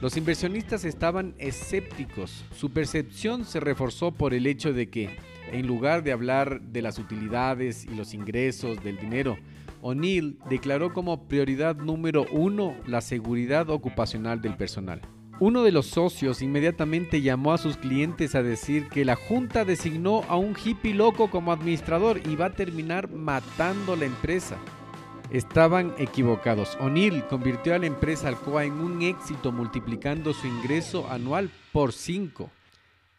los 0.00 0.16
inversionistas 0.16 0.84
estaban 0.84 1.34
escépticos. 1.38 2.44
Su 2.54 2.70
percepción 2.70 3.44
se 3.44 3.58
reforzó 3.58 4.12
por 4.12 4.32
el 4.32 4.46
hecho 4.46 4.72
de 4.72 4.88
que, 4.88 5.16
en 5.50 5.66
lugar 5.66 6.04
de 6.04 6.12
hablar 6.12 6.60
de 6.60 6.82
las 6.82 6.98
utilidades 6.98 7.84
y 7.84 7.94
los 7.94 8.14
ingresos 8.14 8.82
del 8.84 8.96
dinero, 8.96 9.38
O'Neill 9.82 10.38
declaró 10.48 10.92
como 10.92 11.28
prioridad 11.28 11.76
número 11.76 12.26
uno 12.30 12.74
la 12.86 13.00
seguridad 13.00 13.70
ocupacional 13.70 14.40
del 14.40 14.56
personal. 14.56 15.00
Uno 15.40 15.62
de 15.62 15.70
los 15.70 15.86
socios 15.86 16.42
inmediatamente 16.42 17.22
llamó 17.22 17.52
a 17.52 17.58
sus 17.58 17.76
clientes 17.76 18.34
a 18.34 18.42
decir 18.42 18.88
que 18.88 19.04
la 19.04 19.14
junta 19.14 19.64
designó 19.64 20.24
a 20.28 20.36
un 20.36 20.56
hippie 20.56 20.94
loco 20.94 21.30
como 21.30 21.52
administrador 21.52 22.20
y 22.28 22.34
va 22.34 22.46
a 22.46 22.54
terminar 22.54 23.08
matando 23.10 23.94
la 23.94 24.06
empresa. 24.06 24.58
Estaban 25.30 25.94
equivocados. 25.98 26.78
O'Neill 26.80 27.26
convirtió 27.26 27.74
a 27.74 27.78
la 27.78 27.84
empresa 27.84 28.28
Alcoa 28.28 28.64
en 28.64 28.80
un 28.80 29.02
éxito 29.02 29.52
multiplicando 29.52 30.32
su 30.32 30.46
ingreso 30.46 31.06
anual 31.10 31.50
por 31.70 31.92
5. 31.92 32.50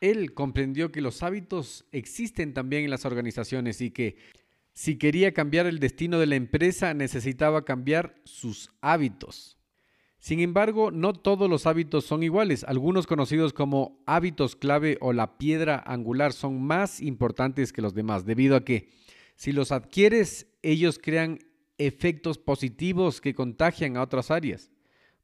Él 0.01 0.33
comprendió 0.33 0.91
que 0.91 1.01
los 1.01 1.21
hábitos 1.21 1.85
existen 1.91 2.55
también 2.55 2.85
en 2.85 2.89
las 2.89 3.05
organizaciones 3.05 3.79
y 3.81 3.91
que 3.91 4.17
si 4.73 4.97
quería 4.97 5.35
cambiar 5.35 5.67
el 5.67 5.77
destino 5.77 6.17
de 6.17 6.25
la 6.25 6.35
empresa, 6.35 6.95
necesitaba 6.95 7.63
cambiar 7.63 8.15
sus 8.23 8.71
hábitos. 8.81 9.59
Sin 10.17 10.39
embargo, 10.39 10.89
no 10.89 11.13
todos 11.13 11.47
los 11.47 11.67
hábitos 11.67 12.05
son 12.05 12.23
iguales. 12.23 12.63
Algunos 12.63 13.05
conocidos 13.05 13.53
como 13.53 14.01
hábitos 14.07 14.55
clave 14.55 14.97
o 14.99 15.13
la 15.13 15.37
piedra 15.37 15.83
angular 15.85 16.33
son 16.33 16.59
más 16.63 17.01
importantes 17.01 17.71
que 17.71 17.83
los 17.83 17.93
demás, 17.93 18.25
debido 18.25 18.55
a 18.55 18.65
que 18.65 18.89
si 19.35 19.51
los 19.51 19.71
adquieres, 19.71 20.47
ellos 20.63 20.99
crean 21.01 21.39
efectos 21.79 22.37
positivos 22.37 23.21
que 23.21 23.33
contagian 23.33 23.97
a 23.97 24.03
otras 24.03 24.29
áreas. 24.29 24.69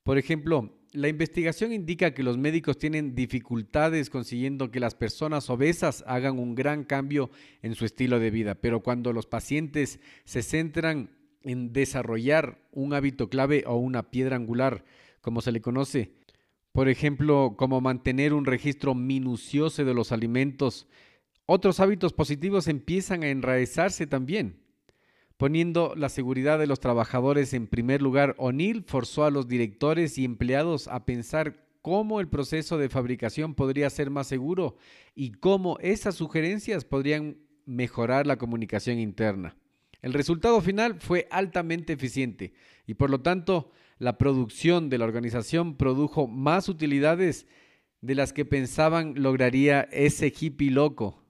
Por 0.03 0.17
ejemplo, 0.17 0.75
la 0.93 1.09
investigación 1.09 1.73
indica 1.73 2.13
que 2.13 2.23
los 2.23 2.37
médicos 2.37 2.77
tienen 2.77 3.15
dificultades 3.15 4.09
consiguiendo 4.09 4.71
que 4.71 4.79
las 4.79 4.95
personas 4.95 5.49
obesas 5.49 6.03
hagan 6.07 6.39
un 6.39 6.55
gran 6.55 6.83
cambio 6.85 7.29
en 7.61 7.75
su 7.75 7.85
estilo 7.85 8.19
de 8.19 8.31
vida, 8.31 8.55
pero 8.55 8.81
cuando 8.81 9.11
los 9.13 9.27
pacientes 9.27 9.99
se 10.23 10.41
centran 10.41 11.11
en 11.43 11.73
desarrollar 11.73 12.65
un 12.71 12.93
hábito 12.93 13.29
clave 13.29 13.63
o 13.67 13.75
una 13.75 14.09
piedra 14.09 14.35
angular, 14.35 14.85
como 15.21 15.41
se 15.41 15.51
le 15.51 15.61
conoce, 15.61 16.13
por 16.71 16.89
ejemplo, 16.89 17.55
como 17.57 17.81
mantener 17.81 18.33
un 18.33 18.45
registro 18.45 18.95
minucioso 18.95 19.85
de 19.85 19.93
los 19.93 20.11
alimentos, 20.11 20.87
otros 21.45 21.79
hábitos 21.79 22.13
positivos 22.13 22.67
empiezan 22.67 23.23
a 23.23 23.29
enraizarse 23.29 24.07
también. 24.07 24.64
Poniendo 25.37 25.93
la 25.97 26.07
seguridad 26.07 26.59
de 26.59 26.67
los 26.67 26.79
trabajadores 26.79 27.53
en 27.53 27.67
primer 27.67 28.01
lugar, 28.01 28.35
O'Neill 28.37 28.85
forzó 28.87 29.25
a 29.25 29.31
los 29.31 29.49
directores 29.49 30.17
y 30.17 30.23
empleados 30.23 30.87
a 30.87 31.05
pensar 31.05 31.65
cómo 31.81 32.21
el 32.21 32.29
proceso 32.29 32.77
de 32.77 32.87
fabricación 32.87 33.53
podría 33.53 33.89
ser 33.89 34.09
más 34.09 34.27
seguro 34.27 34.77
y 35.13 35.33
cómo 35.33 35.77
esas 35.81 36.15
sugerencias 36.15 36.85
podrían 36.85 37.37
mejorar 37.65 38.25
la 38.25 38.37
comunicación 38.37 38.97
interna. 38.97 39.57
El 40.01 40.13
resultado 40.13 40.61
final 40.61 41.01
fue 41.01 41.27
altamente 41.31 41.93
eficiente 41.93 42.53
y 42.87 42.93
por 42.93 43.09
lo 43.09 43.19
tanto 43.19 43.71
la 43.97 44.17
producción 44.17 44.89
de 44.89 44.99
la 44.99 45.05
organización 45.05 45.75
produjo 45.75 46.27
más 46.27 46.69
utilidades 46.69 47.45
de 47.99 48.15
las 48.15 48.31
que 48.31 48.45
pensaban 48.45 49.15
lograría 49.17 49.81
ese 49.91 50.33
hippie 50.33 50.71
loco 50.71 51.24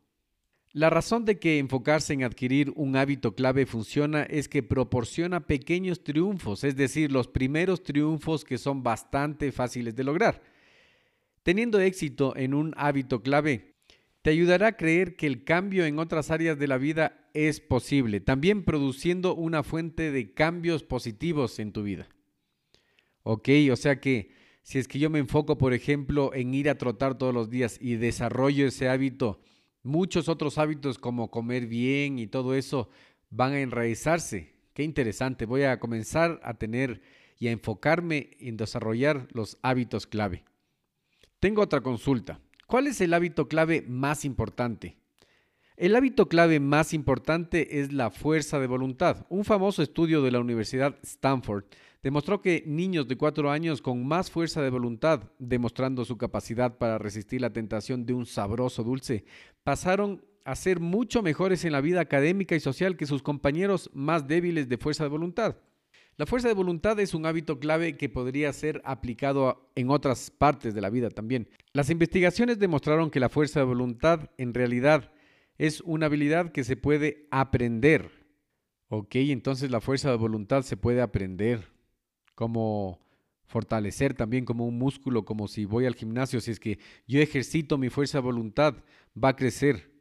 la 0.76 0.90
razón 0.90 1.24
de 1.24 1.40
que 1.40 1.58
enfocarse 1.58 2.12
en 2.12 2.26
adquirir 2.26 2.74
un 2.76 2.98
hábito 2.98 3.34
clave 3.34 3.66
funciona 3.66 4.24
es 4.24 4.50
que 4.50 4.62
proporciona 4.62 5.48
pequeños 5.48 6.04
triunfos, 6.04 6.66
es 6.66 6.76
decir, 6.76 7.14
los 7.14 7.30
primeros 7.30 7.82
triunfos 7.82 8.44
que 8.44 8.58
son 8.58 8.84
bastante 8.84 9.54
fáciles 9.54 9.96
de 9.96 10.04
lograr. 10.04 10.44
Teniendo 11.44 11.80
éxito 11.80 12.36
en 12.36 12.54
un 12.54 12.74
hábito 12.76 13.24
clave, 13.24 13.76
te 14.22 14.32
ayudará 14.32 14.68
a 14.68 14.76
creer 14.76 15.16
que 15.16 15.28
el 15.28 15.46
cambio 15.46 15.86
en 15.86 15.98
otras 15.98 16.30
áreas 16.30 16.60
de 16.60 16.68
la 16.68 16.78
vida 16.78 17.30
es 17.34 17.62
posible, 17.62 18.20
también 18.20 18.66
produciendo 18.66 19.34
una 19.34 19.64
fuente 19.64 20.12
de 20.12 20.34
cambios 20.34 20.84
positivos 20.84 21.58
en 21.60 21.72
tu 21.72 21.84
vida. 21.84 22.10
Ok, 23.24 23.48
o 23.72 23.78
sea 23.78 24.02
que 24.02 24.32
si 24.62 24.78
es 24.78 24.90
que 24.90 25.00
yo 25.00 25.10
me 25.10 25.20
enfoco, 25.20 25.58
por 25.58 25.72
ejemplo, 25.72 26.34
en 26.34 26.54
ir 26.54 26.70
a 26.70 26.78
trotar 26.78 27.18
todos 27.18 27.34
los 27.34 27.50
días 27.50 27.78
y 27.80 27.96
desarrollo 27.96 28.68
ese 28.68 28.90
hábito, 28.90 29.40
Muchos 29.86 30.30
otros 30.30 30.58
hábitos 30.58 30.98
como 30.98 31.30
comer 31.30 31.68
bien 31.68 32.18
y 32.18 32.26
todo 32.26 32.56
eso 32.56 32.90
van 33.30 33.54
a 33.54 33.60
enraizarse. 33.60 34.56
Qué 34.74 34.82
interesante. 34.82 35.46
Voy 35.46 35.62
a 35.62 35.80
comenzar 35.80 36.42
a 36.44 36.56
tener 36.56 37.04
y 37.38 37.50
a 37.50 37.52
enfocarme 37.52 38.32
en 38.40 38.58
desarrollar 38.58 39.28
los 39.32 39.60
hábitos 39.62 40.08
clave. 40.08 40.44
Tengo 41.40 41.62
otra 41.62 41.82
consulta. 41.82 42.40
¿Cuál 42.66 42.88
es 42.88 43.00
el 43.00 43.14
hábito 43.14 43.48
clave 43.48 43.86
más 43.88 44.26
importante? 44.26 44.98
El 45.78 45.96
hábito 45.96 46.30
clave 46.30 46.60
más 46.60 46.92
importante 46.92 47.82
es 47.82 47.94
la 47.94 48.10
fuerza 48.10 48.60
de 48.60 48.66
voluntad. 48.66 49.28
Un 49.30 49.46
famoso 49.46 49.84
estudio 49.84 50.24
de 50.24 50.32
la 50.32 50.40
Universidad 50.40 50.98
Stanford 51.04 51.66
demostró 52.06 52.40
que 52.40 52.64
niños 52.68 53.08
de 53.08 53.18
4 53.18 53.50
años 53.50 53.82
con 53.82 54.06
más 54.06 54.30
fuerza 54.30 54.62
de 54.62 54.70
voluntad, 54.70 55.24
demostrando 55.40 56.06
su 56.06 56.20
capacidad 56.20 56.78
para 56.78 57.00
resistir 57.00 57.42
la 57.42 57.52
tentación 57.52 58.06
de 58.06 58.14
un 58.14 58.28
sabroso 58.28 58.84
dulce, 58.84 59.26
pasaron 59.64 60.24
a 60.44 60.56
ser 60.56 60.80
mucho 60.80 61.24
mejores 61.24 61.66
en 61.66 61.72
la 61.72 61.82
vida 61.82 62.02
académica 62.02 62.56
y 62.56 62.60
social 62.60 62.96
que 62.96 63.08
sus 63.08 63.24
compañeros 63.24 63.90
más 63.92 64.28
débiles 64.28 64.70
de 64.70 64.78
fuerza 64.78 65.04
de 65.04 65.10
voluntad. 65.10 65.56
La 66.16 66.28
fuerza 66.28 66.48
de 66.48 66.54
voluntad 66.54 67.00
es 67.00 67.16
un 67.16 67.26
hábito 67.26 67.60
clave 67.60 67.98
que 67.98 68.08
podría 68.08 68.54
ser 68.54 68.84
aplicado 68.86 69.72
en 69.74 69.90
otras 69.90 70.30
partes 70.30 70.76
de 70.76 70.82
la 70.82 70.92
vida 70.92 71.10
también. 71.10 71.50
Las 71.74 71.90
investigaciones 71.90 72.60
demostraron 72.60 73.10
que 73.10 73.20
la 73.20 73.30
fuerza 73.30 73.62
de 73.62 73.66
voluntad 73.66 74.30
en 74.38 74.54
realidad 74.54 75.12
es 75.58 75.82
una 75.82 76.06
habilidad 76.06 76.52
que 76.52 76.66
se 76.66 76.78
puede 76.78 77.28
aprender. 77.32 78.12
Ok, 78.90 79.16
entonces 79.16 79.72
la 79.72 79.82
fuerza 79.82 80.12
de 80.12 80.18
voluntad 80.18 80.62
se 80.62 80.78
puede 80.78 81.02
aprender. 81.02 81.74
Como 82.36 83.00
fortalecer 83.46 84.14
también 84.14 84.46
como 84.46 84.66
un 84.66 84.78
músculo, 84.78 85.26
como 85.26 85.48
si 85.48 85.66
voy 85.66 85.86
al 85.86 85.96
gimnasio, 85.96 86.42
si 86.42 86.52
es 86.52 86.60
que 86.60 86.80
yo 87.08 87.20
ejercito 87.22 87.78
mi 87.78 87.90
fuerza 87.90 88.18
de 88.18 88.24
voluntad, 88.24 88.76
va 89.22 89.30
a 89.30 89.36
crecer. 89.36 89.92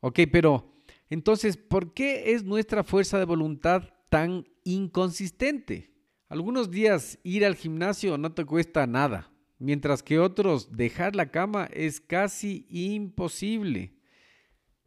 Ok, 0.00 0.20
pero 0.30 0.74
entonces, 1.08 1.56
¿por 1.56 1.94
qué 1.94 2.32
es 2.32 2.44
nuestra 2.44 2.84
fuerza 2.84 3.18
de 3.18 3.24
voluntad 3.24 3.90
tan 4.08 4.46
inconsistente? 4.64 5.92
Algunos 6.28 6.70
días 6.70 7.18
ir 7.22 7.44
al 7.44 7.54
gimnasio 7.54 8.18
no 8.18 8.32
te 8.32 8.44
cuesta 8.44 8.86
nada, 8.86 9.30
mientras 9.58 10.02
que 10.02 10.18
otros 10.18 10.76
dejar 10.76 11.14
la 11.14 11.30
cama 11.30 11.68
es 11.72 12.00
casi 12.00 12.66
imposible. 12.68 13.94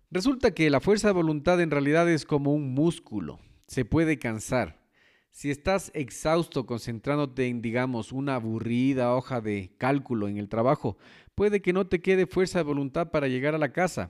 Resulta 0.10 0.52
que 0.52 0.70
la 0.70 0.80
fuerza 0.80 1.08
de 1.08 1.14
voluntad 1.14 1.62
en 1.62 1.72
realidad 1.72 2.10
es 2.10 2.26
como 2.26 2.54
un 2.54 2.74
músculo, 2.74 3.40
se 3.68 3.86
puede 3.86 4.20
cansar. 4.20 4.87
Si 5.38 5.52
estás 5.52 5.92
exhausto 5.94 6.66
concentrándote 6.66 7.46
en, 7.46 7.62
digamos, 7.62 8.12
una 8.12 8.34
aburrida 8.34 9.14
hoja 9.14 9.40
de 9.40 9.70
cálculo 9.78 10.28
en 10.28 10.38
el 10.38 10.50
trabajo, 10.50 10.98
puede 11.36 11.62
que 11.62 11.74
no 11.74 11.86
te 11.86 12.02
quede 12.02 12.26
fuerza 12.26 12.58
de 12.58 12.64
voluntad 12.64 13.12
para 13.12 13.28
llegar 13.28 13.54
a 13.54 13.60
la 13.60 13.72
casa. 13.72 14.10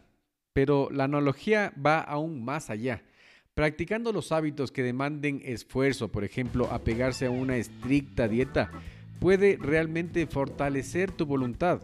Pero 0.54 0.88
la 0.90 1.04
analogía 1.04 1.74
va 1.86 2.00
aún 2.00 2.46
más 2.46 2.70
allá. 2.70 3.04
Practicando 3.56 4.14
los 4.14 4.32
hábitos 4.32 4.72
que 4.72 4.84
demanden 4.84 5.42
esfuerzo, 5.44 6.08
por 6.08 6.24
ejemplo, 6.24 6.70
apegarse 6.72 7.26
a 7.26 7.30
una 7.30 7.58
estricta 7.58 8.30
dieta, 8.30 8.72
puede 9.20 9.58
realmente 9.60 10.28
fortalecer 10.28 11.12
tu 11.12 11.26
voluntad. 11.26 11.82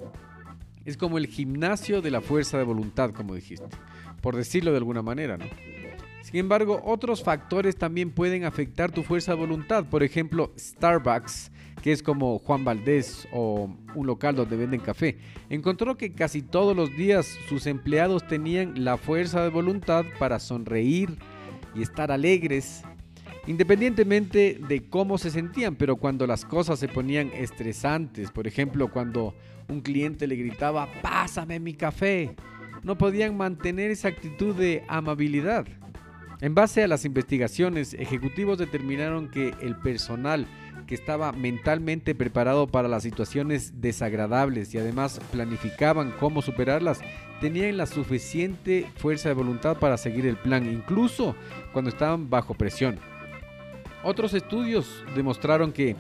Es 0.86 0.96
como 0.96 1.18
el 1.18 1.28
gimnasio 1.28 2.02
de 2.02 2.12
la 2.12 2.22
fuerza 2.22 2.58
de 2.58 2.64
voluntad, 2.64 3.12
como 3.12 3.36
dijiste, 3.36 3.68
por 4.22 4.38
decirlo 4.38 4.72
de 4.72 4.78
alguna 4.78 5.02
manera, 5.02 5.38
¿no? 5.38 5.48
Sin 6.24 6.40
embargo, 6.40 6.82
otros 6.86 7.22
factores 7.22 7.76
también 7.76 8.10
pueden 8.10 8.46
afectar 8.46 8.92
tu 8.92 9.04
fuerza 9.04 9.34
de 9.34 9.40
voluntad. 9.40 9.86
Por 9.86 10.04
ejemplo, 10.04 10.54
Starbucks, 10.58 11.52
que 11.82 11.92
es 11.92 12.02
como 12.02 12.40
Juan 12.40 12.64
Valdés 12.64 13.28
o 13.34 13.70
un 13.94 14.08
local 14.08 14.34
donde 14.34 14.56
venden 14.56 14.80
café, 14.80 15.18
encontró 15.50 15.98
que 15.98 16.14
casi 16.14 16.42
todos 16.42 16.78
los 16.78 16.96
días 16.96 17.38
sus 17.50 17.68
empleados 17.68 18.26
tenían 18.26 18.86
la 18.86 18.96
fuerza 18.96 19.44
de 19.44 19.50
voluntad 19.50 20.06
para 20.18 20.40
sonreír 20.40 21.18
y 21.76 21.82
estar 21.82 22.10
alegres, 22.10 22.84
independientemente 23.46 24.58
de 24.66 24.88
cómo 24.88 25.18
se 25.18 25.30
sentían, 25.30 25.76
pero 25.76 25.98
cuando 25.98 26.26
las 26.26 26.46
cosas 26.46 26.80
se 26.80 26.88
ponían 26.88 27.32
estresantes, 27.34 28.32
por 28.32 28.48
ejemplo, 28.48 28.90
cuando 28.90 29.36
un 29.68 29.82
cliente 29.82 30.26
le 30.26 30.38
gritaba, 30.38 30.88
pásame 31.02 31.60
mi 31.60 31.74
café, 31.74 32.34
no 32.82 32.98
podían 32.98 33.36
mantener 33.36 33.92
esa 33.92 34.08
actitud 34.08 34.56
de 34.56 34.86
amabilidad. 34.88 35.68
En 36.44 36.56
base 36.56 36.84
a 36.84 36.90
las 36.90 37.06
investigaciones, 37.06 37.94
ejecutivos 37.94 38.58
determinaron 38.58 39.30
que 39.30 39.54
el 39.62 39.78
personal 39.78 40.46
que 40.88 40.94
estaba 40.94 41.32
mentalmente 41.32 42.16
preparado 42.16 42.68
para 42.68 42.90
las 42.90 43.04
situaciones 43.04 43.80
desagradables 43.80 44.74
y 44.74 44.78
además 44.78 45.22
planificaban 45.32 46.12
cómo 46.20 46.42
superarlas, 46.42 47.00
tenían 47.40 47.78
la 47.78 47.86
suficiente 47.86 48.86
fuerza 48.98 49.30
de 49.30 49.36
voluntad 49.36 49.78
para 49.78 49.96
seguir 49.96 50.26
el 50.26 50.36
plan, 50.36 50.70
incluso 50.70 51.34
cuando 51.72 51.90
estaban 51.90 52.30
bajo 52.30 52.56
presión. 52.56 53.00
Otros 54.04 54.34
estudios 54.34 55.02
demostraron 55.16 55.72
que 55.72 55.96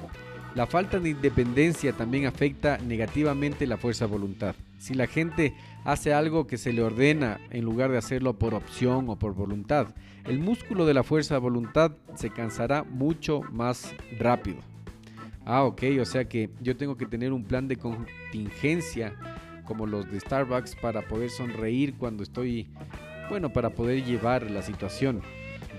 la 0.55 0.67
falta 0.67 1.00
de 1.00 1.12
independencia 1.12 1.93
también 1.93 2.25
afecta 2.25 2.79
negativamente 2.79 3.65
la 3.65 3.77
fuerza 3.77 4.07
de 4.07 4.12
voluntad. 4.12 4.55
Si 4.83 4.93
la 4.95 5.07
gente 5.07 5.55
hace 5.85 6.13
algo 6.13 6.45
que 6.45 6.57
se 6.57 6.73
le 6.73 6.83
ordena 6.83 7.39
en 7.51 7.63
lugar 7.63 7.89
de 7.89 7.97
hacerlo 7.97 8.37
por 8.37 8.53
opción 8.53 9.07
o 9.07 9.17
por 9.17 9.33
voluntad, 9.33 9.95
el 10.25 10.39
músculo 10.39 10.85
de 10.85 10.93
la 10.93 11.03
fuerza 11.03 11.35
de 11.35 11.39
voluntad 11.39 11.93
se 12.15 12.31
cansará 12.31 12.83
mucho 12.83 13.43
más 13.53 13.95
rápido. 14.19 14.57
Ah, 15.45 15.63
ok, 15.63 15.83
o 16.01 16.03
sea 16.03 16.27
que 16.27 16.49
yo 16.59 16.75
tengo 16.75 16.97
que 16.97 17.05
tener 17.05 17.31
un 17.31 17.45
plan 17.45 17.69
de 17.69 17.77
contingencia 17.77 19.15
como 19.63 19.87
los 19.87 20.11
de 20.11 20.19
Starbucks 20.19 20.75
para 20.75 21.07
poder 21.07 21.29
sonreír 21.29 21.93
cuando 21.95 22.21
estoy, 22.21 22.67
bueno, 23.29 23.53
para 23.53 23.69
poder 23.69 24.03
llevar 24.03 24.51
la 24.51 24.63
situación 24.63 25.21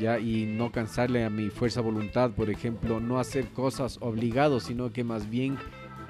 ya 0.00 0.18
y 0.18 0.46
no 0.46 0.73
cansarle 0.73 1.25
a 1.25 1.30
mi 1.30 1.50
fuerza 1.50 1.82
voluntad, 1.82 2.30
por 2.30 2.49
ejemplo, 2.49 3.00
no 3.00 3.18
hacer 3.18 3.49
cosas 3.49 3.99
obligados, 4.00 4.62
sino 4.62 4.94
que 4.94 5.04
más 5.04 5.28
bien 5.28 5.58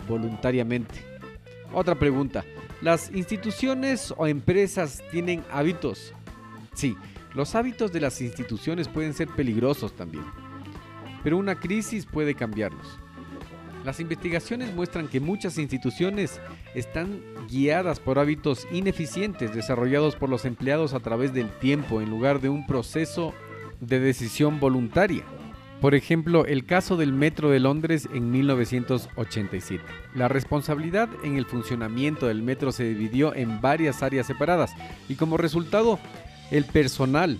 voluntariamente. 0.09 0.95
Otra 1.73 1.97
pregunta, 1.97 2.45
¿las 2.81 3.11
instituciones 3.13 4.15
o 4.17 4.27
empresas 4.27 5.03
tienen 5.11 5.45
hábitos? 5.51 6.13
Sí, 6.75 6.97
los 7.35 7.55
hábitos 7.55 7.93
de 7.93 8.01
las 8.01 8.21
instituciones 8.21 8.89
pueden 8.89 9.15
ser 9.15 9.29
peligrosos 9.29 9.95
también, 9.95 10.25
pero 11.23 11.37
una 11.37 11.55
crisis 11.55 12.07
puede 12.07 12.35
cambiarlos. 12.35 12.99
Las 13.85 14.01
investigaciones 14.01 14.75
muestran 14.75 15.09
que 15.09 15.21
muchas 15.21 15.59
instituciones 15.59 16.41
están 16.75 17.21
guiadas 17.51 18.01
por 18.01 18.19
hábitos 18.19 18.67
ineficientes 18.73 19.55
desarrollados 19.55 20.17
por 20.17 20.31
los 20.31 20.47
empleados 20.47 20.95
a 20.95 21.01
través 21.01 21.35
del 21.35 21.51
tiempo 21.59 22.01
en 22.01 22.09
lugar 22.09 22.41
de 22.41 22.49
un 22.49 22.67
proceso 22.67 23.35
de 23.81 24.01
decisión 24.01 24.59
voluntaria. 24.59 25.25
Por 25.85 25.95
ejemplo, 25.95 26.47
el 26.47 26.65
caso 26.65 26.97
del 26.97 27.13
Metro 27.13 27.51
de 27.51 27.61
Londres 27.61 28.09
en 28.15 28.31
1987. 28.31 29.85
La 30.15 30.29
responsabilidad 30.29 31.11
en 31.23 31.37
el 31.37 31.45
funcionamiento 31.45 32.27
del 32.27 32.41
metro 32.41 32.73
se 32.73 32.85
dividió 32.85 33.35
en 33.35 33.61
varias 33.61 34.03
áreas 34.03 34.27
separadas 34.27 34.73
y 35.11 35.17
como 35.17 35.37
resultado, 35.37 35.99
el 36.51 36.65
personal 36.65 37.37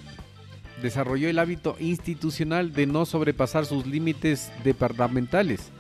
desarrolló 0.83 1.31
el 1.31 1.39
hábito 1.39 1.77
institucional 1.81 2.75
de 2.75 2.85
no 2.87 3.07
sobrepasar 3.07 3.65
sus 3.65 3.87
límites 3.87 4.53
departamentales. 4.63 5.71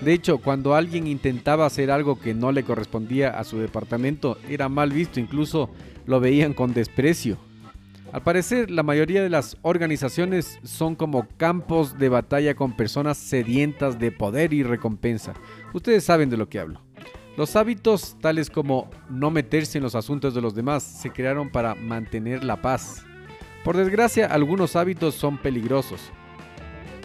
De 0.00 0.14
hecho, 0.14 0.38
cuando 0.38 0.74
alguien 0.74 1.06
intentaba 1.06 1.66
hacer 1.66 1.90
algo 1.90 2.18
que 2.18 2.32
no 2.32 2.52
le 2.52 2.62
correspondía 2.62 3.38
a 3.38 3.44
su 3.44 3.58
departamento, 3.58 4.38
era 4.48 4.70
mal 4.70 4.92
visto, 4.92 5.20
incluso 5.20 5.68
lo 6.06 6.20
veían 6.20 6.54
con 6.54 6.72
desprecio. 6.72 7.36
Al 8.10 8.22
parecer, 8.22 8.70
la 8.70 8.82
mayoría 8.82 9.22
de 9.22 9.28
las 9.28 9.58
organizaciones 9.60 10.58
son 10.62 10.94
como 10.94 11.28
campos 11.36 11.98
de 11.98 12.08
batalla 12.08 12.54
con 12.54 12.74
personas 12.74 13.18
sedientas 13.18 13.98
de 13.98 14.10
poder 14.10 14.54
y 14.54 14.62
recompensa. 14.62 15.34
Ustedes 15.74 16.04
saben 16.04 16.30
de 16.30 16.38
lo 16.38 16.48
que 16.48 16.58
hablo. 16.58 16.80
Los 17.36 17.54
hábitos, 17.54 18.16
tales 18.20 18.48
como 18.48 18.90
no 19.10 19.30
meterse 19.30 19.76
en 19.76 19.84
los 19.84 19.94
asuntos 19.94 20.34
de 20.34 20.40
los 20.40 20.54
demás, 20.54 20.82
se 20.82 21.10
crearon 21.10 21.50
para 21.50 21.74
mantener 21.74 22.44
la 22.44 22.62
paz. 22.62 23.04
Por 23.62 23.76
desgracia, 23.76 24.26
algunos 24.26 24.74
hábitos 24.74 25.14
son 25.14 25.36
peligrosos. 25.36 26.00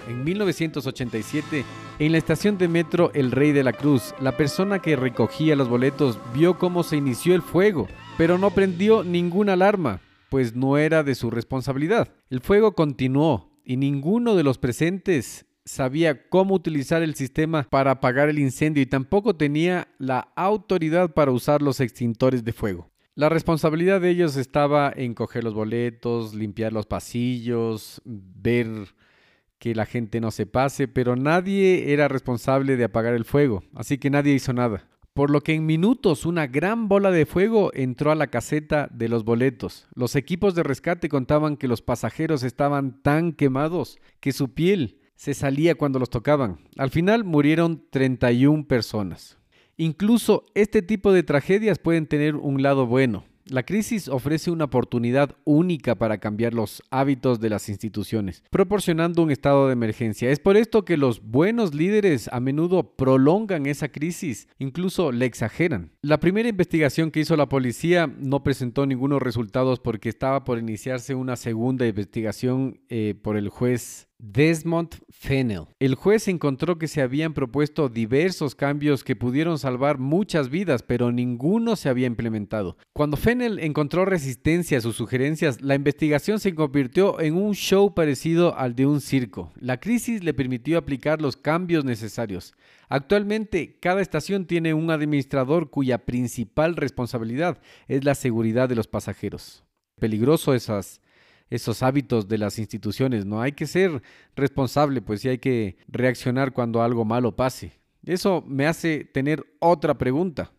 En 0.08 0.24
1987, 0.24 1.66
en 2.00 2.12
la 2.14 2.18
estación 2.18 2.58
de 2.58 2.70
metro 2.70 3.12
El 3.14 3.32
Rey 3.32 3.52
de 3.52 3.64
la 3.64 3.74
Cruz, 3.74 4.16
la 4.22 4.38
persona 4.38 4.80
que 4.80 4.96
recogía 4.96 5.58
los 5.58 5.68
boletos 5.68 6.18
vio 6.34 6.58
cómo 6.58 6.82
se 6.84 6.96
inició 6.96 7.36
el 7.36 7.42
fuego, 7.42 7.88
pero 8.18 8.38
no 8.38 8.52
prendió 8.52 9.04
ninguna 9.04 9.54
alarma 9.54 10.00
pues 10.34 10.56
no 10.56 10.80
era 10.80 11.04
de 11.04 11.14
su 11.14 11.30
responsabilidad. 11.30 12.12
El 12.32 12.42
fuego 12.42 12.74
continuó 12.74 13.52
y 13.64 13.78
ninguno 13.78 14.34
de 14.36 14.42
los 14.42 14.58
presentes 14.58 15.46
sabía 15.64 16.28
cómo 16.28 16.56
utilizar 16.56 17.04
el 17.04 17.14
sistema 17.14 17.68
para 17.70 17.92
apagar 17.92 18.30
el 18.30 18.40
incendio 18.40 18.82
y 18.82 18.88
tampoco 18.88 19.36
tenía 19.36 19.90
la 20.00 20.32
autoridad 20.36 21.14
para 21.14 21.30
usar 21.30 21.62
los 21.62 21.80
extintores 21.80 22.44
de 22.44 22.52
fuego. 22.52 22.90
La 23.14 23.30
responsabilidad 23.30 24.02
de 24.02 24.10
ellos 24.10 24.36
estaba 24.36 24.92
en 24.96 25.14
coger 25.14 25.44
los 25.44 25.54
boletos, 25.54 26.34
limpiar 26.34 26.74
los 26.74 26.88
pasillos, 26.88 28.02
ver 28.04 28.96
que 29.60 29.76
la 29.76 29.86
gente 29.86 30.20
no 30.20 30.32
se 30.32 30.48
pase, 30.48 30.88
pero 30.88 31.16
nadie 31.16 31.94
era 31.94 32.08
responsable 32.08 32.76
de 32.76 32.86
apagar 32.86 33.14
el 33.14 33.26
fuego, 33.26 33.62
así 33.76 34.00
que 34.00 34.10
nadie 34.10 34.34
hizo 34.34 34.52
nada 34.52 34.90
por 35.14 35.30
lo 35.30 35.42
que 35.42 35.54
en 35.54 35.66
minutos 35.66 36.26
una 36.26 36.48
gran 36.48 36.88
bola 36.88 37.12
de 37.12 37.26
fuego 37.26 37.72
entró 37.74 38.12
a 38.12 38.16
la 38.16 38.28
caseta 38.28 38.90
de 38.92 39.10
los 39.10 39.24
boletos. 39.24 39.88
Los 39.96 40.16
equipos 40.16 40.56
de 40.56 40.64
rescate 40.64 41.10
contaban 41.10 41.56
que 41.58 41.68
los 41.68 41.82
pasajeros 41.82 42.44
estaban 42.44 43.02
tan 43.02 43.34
quemados 43.34 44.00
que 44.20 44.32
su 44.32 44.54
piel 44.54 45.00
se 45.16 45.34
salía 45.34 45.76
cuando 45.76 46.00
los 46.00 46.10
tocaban. 46.10 46.58
Al 46.78 46.90
final 46.90 47.24
murieron 47.24 47.86
31 47.92 48.68
personas. 48.68 49.38
Incluso 49.78 50.46
este 50.56 50.82
tipo 50.82 51.12
de 51.12 51.24
tragedias 51.24 51.80
pueden 51.80 52.08
tener 52.08 52.36
un 52.36 52.62
lado 52.62 52.88
bueno. 52.88 53.26
La 53.46 53.64
crisis 53.64 54.08
ofrece 54.08 54.52
una 54.52 54.66
oportunidad 54.66 55.36
única 55.44 55.96
para 55.96 56.20
cambiar 56.20 56.54
los 56.54 56.82
hábitos 56.92 57.42
de 57.42 57.50
las 57.50 57.68
instituciones, 57.68 58.42
proporcionando 58.50 59.22
un 59.22 59.32
estado 59.32 59.68
de 59.68 59.74
emergencia. 59.74 60.32
Es 60.32 60.40
por 60.40 60.56
esto 60.56 60.86
que 60.86 60.96
los 60.96 61.22
buenos 61.22 61.76
líderes 61.76 62.30
a 62.32 62.40
menudo 62.40 62.96
prolongan 62.96 63.66
esa 63.66 63.90
crisis, 63.90 64.48
incluso 64.60 65.12
le 65.12 65.26
exageran. 65.26 65.92
La 66.02 66.22
primera 66.22 66.48
investigación 66.48 67.12
que 67.12 67.20
hizo 67.20 67.36
la 67.36 67.50
policía 67.50 68.08
no 68.08 68.44
presentó 68.44 68.86
ningunos 68.86 69.22
resultados 69.22 69.80
porque 69.82 70.08
estaba 70.08 70.46
por 70.46 70.58
iniciarse 70.58 71.14
una 71.14 71.36
segunda 71.36 71.86
investigación 71.86 72.80
eh, 72.88 73.14
por 73.22 73.36
el 73.36 73.50
juez 73.50 74.08
Desmond 74.26 74.96
Fennell. 75.10 75.66
El 75.82 75.96
juez 75.96 76.30
encontró 76.30 76.78
que 76.78 76.88
se 76.88 77.02
habían 77.02 77.34
propuesto 77.34 77.90
diversos 77.90 78.56
cambios 78.56 79.04
que 79.04 79.18
pudieron 79.18 79.60
salvar 79.60 79.98
muchas 79.98 80.50
vidas, 80.50 80.82
pero 80.82 81.12
ninguno 81.12 81.76
se 81.76 81.90
había 81.90 82.08
implementado. 82.08 82.78
Cuando 82.94 83.18
Fennell 83.18 83.60
encontró 83.60 84.06
resistencia 84.06 84.78
a 84.78 84.82
sus 84.82 84.96
sugerencias, 84.96 85.62
la 85.62 85.76
investigación 85.76 86.40
se 86.40 86.56
convirtió 86.56 87.20
en 87.20 87.36
un 87.36 87.54
show 87.54 87.94
parecido 87.94 88.58
al 88.58 88.76
de 88.76 88.86
un 88.86 89.02
circo. 89.02 89.52
La 89.60 89.82
crisis 89.82 90.24
le 90.24 90.34
permitió 90.34 90.78
aplicar 90.78 91.22
los 91.22 91.36
cambios 91.36 91.84
necesarios. 91.84 92.54
Actualmente, 92.88 93.78
cada 93.82 94.02
estación 94.02 94.46
tiene 94.46 94.74
un 94.74 94.90
administrador 94.90 95.70
cuya 95.70 96.06
principal 96.06 96.78
responsabilidad 96.78 97.60
es 97.90 98.06
la 98.06 98.16
seguridad 98.16 98.70
de 98.70 98.76
los 98.76 98.88
pasajeros. 98.88 99.66
Peligroso 100.00 100.54
esas 100.54 101.02
esos 101.56 101.84
hábitos 101.84 102.28
de 102.28 102.40
las 102.40 102.58
instituciones, 102.58 103.28
¿no? 103.28 103.40
Hay 103.40 103.52
que 103.52 103.68
ser 103.68 104.02
responsable, 104.36 105.04
pues 105.04 105.22
sí 105.22 105.30
hay 105.30 105.38
que 105.38 105.78
reaccionar 105.88 106.52
cuando 106.52 106.82
algo 106.82 107.06
malo 107.06 107.36
pase. 107.36 107.80
Eso 108.04 108.44
me 108.48 108.66
hace 108.66 109.06
tener 109.06 109.46
otra 109.60 109.96
pregunta. 109.96 110.52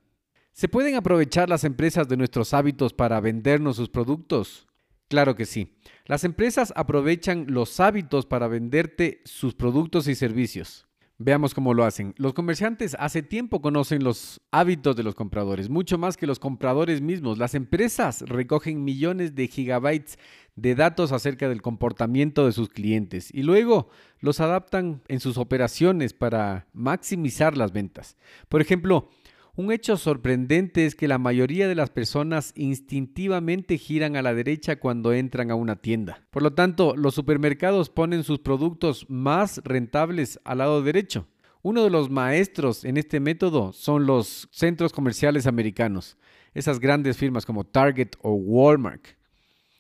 ¿Se 0.53 0.69
pueden 0.69 0.95
aprovechar 0.95 1.49
las 1.49 1.65
empresas 1.65 2.09
de 2.09 2.17
nuestros 2.17 2.55
hábitos 2.55 2.93
para 2.93 3.19
vendernos 3.19 3.75
sus 3.75 3.89
productos? 3.89 4.69
Claro 5.09 5.35
que 5.35 5.47
sí. 5.47 5.77
Las 6.07 6.23
empresas 6.23 6.73
aprovechan 6.77 7.47
los 7.49 7.81
hábitos 7.81 8.25
para 8.25 8.47
venderte 8.47 9.21
sus 9.25 9.55
productos 9.55 10.07
y 10.07 10.15
servicios. 10.15 10.87
Veamos 11.19 11.55
cómo 11.55 11.75
lo 11.75 11.85
hacen. 11.85 12.13
Los 12.19 12.35
comerciantes 12.35 12.97
hace 12.99 13.23
tiempo 13.23 13.63
conocen 13.63 14.03
los 14.03 14.41
hábitos 14.51 14.97
de 14.97 15.05
los 15.05 15.15
compradores, 15.15 15.71
mucho 15.71 15.97
más 15.97 16.17
que 16.17 16.27
los 16.27 16.41
compradores 16.41 17.01
mismos. 17.03 17.39
Las 17.39 17.55
empresas 17.55 18.23
recogen 18.23 18.83
millones 18.83 19.37
de 19.37 19.47
gigabytes 19.47 20.19
de 20.57 20.75
datos 20.75 21.13
acerca 21.13 21.49
del 21.49 21.63
comportamiento 21.63 22.47
de 22.47 22.53
sus 22.53 22.69
clientes 22.69 23.31
y 23.33 23.45
luego 23.45 23.91
los 24.19 24.41
adaptan 24.41 25.03
en 25.07 25.21
sus 25.21 25.39
operaciones 25.39 26.15
para 26.15 26.67
maximizar 26.73 27.57
las 27.57 27.73
ventas. 27.73 28.17
Por 28.49 28.61
ejemplo, 28.61 29.09
un 29.57 29.71
hecho 29.71 29.97
sorprendente 29.97 30.85
es 30.85 30.97
que 30.97 31.07
la 31.07 31.19
mayoría 31.19 31.69
de 31.69 31.77
las 31.77 31.91
personas 31.91 32.53
instintivamente 32.57 33.79
giran 33.79 34.17
a 34.17 34.23
la 34.23 34.35
derecha 34.35 34.77
cuando 34.77 35.13
entran 35.13 35.51
a 35.53 35.55
una 35.55 35.77
tienda. 35.77 36.27
Por 36.31 36.43
lo 36.43 36.55
tanto, 36.55 36.97
los 36.97 37.15
supermercados 37.15 37.89
ponen 37.89 38.25
sus 38.25 38.41
productos 38.41 39.07
más 39.09 39.61
rentables 39.65 40.41
al 40.45 40.59
lado 40.59 40.83
derecho. 40.83 41.29
Uno 41.63 41.85
de 41.85 41.91
los 41.91 42.11
maestros 42.11 42.85
en 42.85 42.97
este 42.97 43.21
método 43.21 43.73
son 43.73 44.07
los 44.07 44.49
centros 44.51 44.93
comerciales 44.93 45.47
americanos, 45.47 46.19
esas 46.53 46.81
grandes 46.81 47.17
firmas 47.17 47.47
como 47.47 47.65
Target 47.65 48.11
o 48.23 48.33
Walmart. 48.33 49.07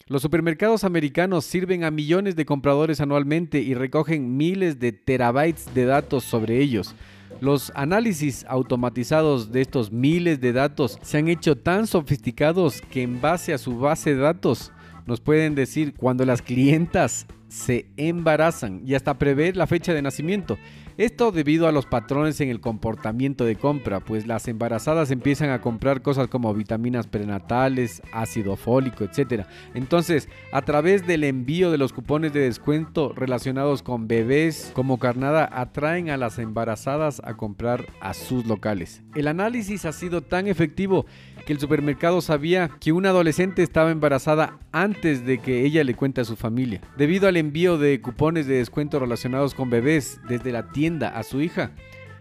Los 0.06 0.22
supermercados 0.22 0.84
americanos 0.84 1.46
sirven 1.46 1.82
a 1.82 1.90
millones 1.90 2.36
de 2.36 2.44
compradores 2.44 3.00
anualmente 3.00 3.60
y 3.60 3.74
recogen 3.74 4.36
miles 4.36 4.78
de 4.78 4.92
terabytes 4.92 5.74
de 5.74 5.84
datos 5.84 6.24
sobre 6.24 6.60
ellos 6.60 6.94
los 7.40 7.72
análisis 7.74 8.44
automatizados 8.48 9.52
de 9.52 9.60
estos 9.60 9.92
miles 9.92 10.40
de 10.40 10.52
datos 10.52 10.98
se 11.02 11.18
han 11.18 11.28
hecho 11.28 11.56
tan 11.56 11.86
sofisticados 11.86 12.80
que 12.90 13.02
en 13.02 13.20
base 13.20 13.52
a 13.52 13.58
su 13.58 13.78
base 13.78 14.14
de 14.14 14.20
datos 14.20 14.72
nos 15.06 15.20
pueden 15.20 15.54
decir 15.54 15.94
cuando 15.94 16.24
las 16.24 16.42
clientas 16.42 17.26
se 17.48 17.86
embarazan 17.96 18.80
y 18.84 18.94
hasta 18.94 19.18
prever 19.18 19.56
la 19.56 19.66
fecha 19.66 19.92
de 19.94 20.02
nacimiento. 20.02 20.58
Esto 20.96 21.32
debido 21.32 21.66
a 21.66 21.72
los 21.72 21.86
patrones 21.86 22.40
en 22.40 22.50
el 22.50 22.60
comportamiento 22.60 23.44
de 23.44 23.56
compra, 23.56 23.98
pues 23.98 24.28
las 24.28 24.46
embarazadas 24.46 25.10
empiezan 25.10 25.50
a 25.50 25.60
comprar 25.60 26.02
cosas 26.02 26.28
como 26.28 26.54
vitaminas 26.54 27.08
prenatales, 27.08 28.00
ácido 28.12 28.54
fólico, 28.54 29.02
etc. 29.02 29.44
Entonces, 29.74 30.28
a 30.52 30.62
través 30.62 31.04
del 31.04 31.24
envío 31.24 31.72
de 31.72 31.78
los 31.78 31.92
cupones 31.92 32.32
de 32.32 32.40
descuento 32.40 33.12
relacionados 33.12 33.82
con 33.82 34.06
bebés 34.06 34.70
como 34.72 35.00
carnada, 35.00 35.48
atraen 35.52 36.10
a 36.10 36.16
las 36.16 36.38
embarazadas 36.38 37.20
a 37.24 37.36
comprar 37.36 37.86
a 38.00 38.14
sus 38.14 38.46
locales. 38.46 39.02
El 39.16 39.26
análisis 39.26 39.86
ha 39.86 39.92
sido 39.92 40.20
tan 40.20 40.46
efectivo 40.46 41.06
que 41.44 41.52
el 41.52 41.60
supermercado 41.60 42.20
sabía 42.20 42.70
que 42.80 42.92
una 42.92 43.10
adolescente 43.10 43.62
estaba 43.62 43.90
embarazada 43.90 44.58
antes 44.72 45.24
de 45.24 45.38
que 45.38 45.64
ella 45.64 45.84
le 45.84 45.94
cuente 45.94 46.20
a 46.20 46.24
su 46.24 46.36
familia. 46.36 46.80
Debido 46.96 47.28
al 47.28 47.36
envío 47.36 47.78
de 47.78 48.00
cupones 48.00 48.46
de 48.46 48.56
descuento 48.56 48.98
relacionados 48.98 49.54
con 49.54 49.70
bebés 49.70 50.20
desde 50.28 50.52
la 50.52 50.70
tienda 50.70 51.08
a 51.08 51.22
su 51.22 51.40
hija, 51.40 51.70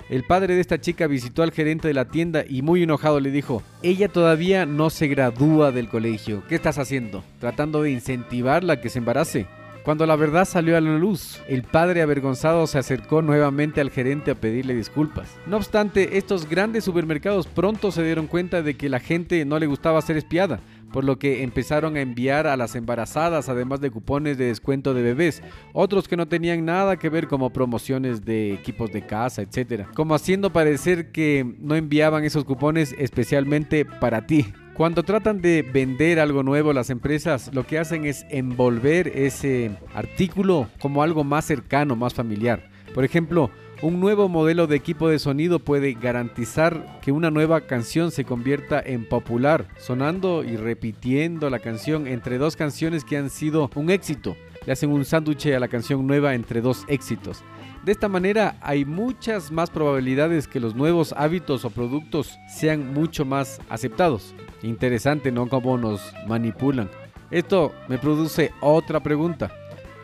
el 0.10 0.24
padre 0.24 0.56
de 0.56 0.62
esta 0.62 0.82
chica 0.82 1.08
visitó 1.08 1.44
al 1.44 1.52
gerente 1.52 1.88
de 1.88 1.94
la 1.94 2.06
tienda 2.06 2.44
y 2.48 2.62
muy 2.62 2.84
enojado 2.84 3.20
le 3.20 3.32
dijo, 3.32 3.64
ella 3.82 4.10
todavía 4.10 4.66
no 4.66 4.90
se 4.90 5.08
gradúa 5.08 5.72
del 5.72 5.88
colegio, 5.88 6.44
¿qué 6.48 6.56
estás 6.56 6.78
haciendo? 6.78 7.24
¿Tratando 7.40 7.82
de 7.82 7.92
incentivarla 7.92 8.74
a 8.74 8.82
que 8.82 8.90
se 8.90 9.00
embarace? 9.00 9.48
Cuando 9.84 10.06
la 10.06 10.16
verdad 10.16 10.46
salió 10.46 10.78
a 10.78 10.82
la 10.82 10.98
luz, 10.98 11.42
el 11.50 11.64
padre 11.64 12.02
avergonzado 12.02 12.68
se 12.68 12.78
acercó 12.78 13.22
nuevamente 13.22 13.82
al 13.82 13.90
gerente 13.90 14.32
a 14.32 14.36
pedirle 14.36 14.76
disculpas. 14.76 15.38
No 15.46 15.58
obstante, 15.58 16.18
estos 16.18 16.48
grandes 16.48 16.86
supermercados 16.86 17.48
pronto 17.48 17.92
se 17.92 18.02
dieron 18.02 18.28
cuenta 18.28 18.62
de 18.62 18.76
que 18.76 18.88
la 18.88 19.02
gente 19.02 19.44
no 19.44 19.60
le 19.60 19.68
gustaba 19.68 20.02
ser 20.02 20.16
espiada, 20.16 20.62
por 20.94 21.04
lo 21.04 21.20
que 21.20 21.44
empezaron 21.44 21.98
a 21.98 22.02
enviar 22.02 22.48
a 22.48 22.56
las 22.56 22.76
embarazadas, 22.76 23.50
además 23.50 23.82
de 23.82 23.92
cupones 23.92 24.38
de 24.38 24.46
descuento 24.46 24.94
de 24.94 25.02
bebés, 25.02 25.44
otros 25.74 26.08
que 26.08 26.16
no 26.16 26.30
tenían 26.30 26.64
nada 26.64 26.96
que 26.96 27.10
ver 27.10 27.28
como 27.28 27.52
promociones 27.52 28.24
de 28.24 28.54
equipos 28.54 28.90
de 28.94 29.06
casa, 29.06 29.42
etc. 29.42 29.88
Como 29.94 30.16
haciendo 30.16 30.54
parecer 30.54 31.12
que 31.12 31.58
no 31.60 31.76
enviaban 31.76 32.24
esos 32.24 32.46
cupones 32.46 32.96
especialmente 32.98 33.84
para 33.84 34.26
ti. 34.28 34.54
Cuando 34.76 35.04
tratan 35.04 35.40
de 35.40 35.62
vender 35.62 36.20
algo 36.20 36.42
nuevo, 36.42 36.74
las 36.74 36.90
empresas 36.90 37.52
lo 37.54 37.64
que 37.64 37.78
hacen 37.78 38.06
es 38.06 38.26
envolver 38.30 39.08
ese 39.08 39.70
artículo 39.94 40.68
como 40.82 41.04
algo 41.04 41.24
más 41.24 41.46
cercano, 41.46 41.96
más 41.96 42.16
familiar. 42.16 42.72
Por 42.96 43.06
ejemplo, 43.06 43.52
un 43.84 44.00
nuevo 44.00 44.30
modelo 44.30 44.66
de 44.66 44.76
equipo 44.76 45.10
de 45.10 45.20
sonido 45.20 45.60
puede 45.60 45.94
garantizar 45.94 47.00
que 47.04 47.12
una 47.12 47.30
nueva 47.30 47.62
canción 47.62 48.10
se 48.10 48.26
convierta 48.26 48.82
en 48.84 49.08
popular, 49.08 49.68
sonando 49.78 50.44
y 50.44 50.56
repitiendo 50.56 51.52
la 51.52 51.60
canción 51.60 52.08
entre 52.08 52.40
dos 52.40 52.56
canciones 52.56 53.06
que 53.06 53.18
han 53.18 53.30
sido 53.30 53.70
un 53.76 53.92
éxito. 53.92 54.36
Le 54.66 54.74
hacen 54.74 54.92
un 54.92 55.06
sándwich 55.06 55.46
a 55.48 55.60
la 55.60 55.68
canción 55.68 56.08
nueva 56.08 56.34
entre 56.34 56.62
dos 56.62 56.84
éxitos. 56.88 57.44
De 57.84 57.92
esta 57.92 58.08
manera 58.08 58.56
hay 58.62 58.86
muchas 58.86 59.52
más 59.52 59.70
probabilidades 59.70 60.48
que 60.48 60.62
los 60.62 60.74
nuevos 60.74 61.14
hábitos 61.18 61.66
o 61.66 61.70
productos 61.70 62.38
sean 62.48 62.94
mucho 62.94 63.26
más 63.26 63.60
aceptados. 63.68 64.34
Interesante, 64.62 65.34
¿no? 65.34 65.50
Cómo 65.50 65.78
nos 65.78 66.14
manipulan. 66.26 66.90
Esto 67.30 67.74
me 67.90 67.98
produce 67.98 68.54
otra 68.62 69.04
pregunta. 69.04 69.52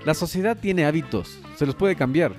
¿La 0.04 0.14
sociedad 0.14 0.58
tiene 0.60 0.86
hábitos? 0.86 1.40
¿Se 1.56 1.66
los 1.66 1.76
puede 1.76 1.96
cambiar? 1.96 2.34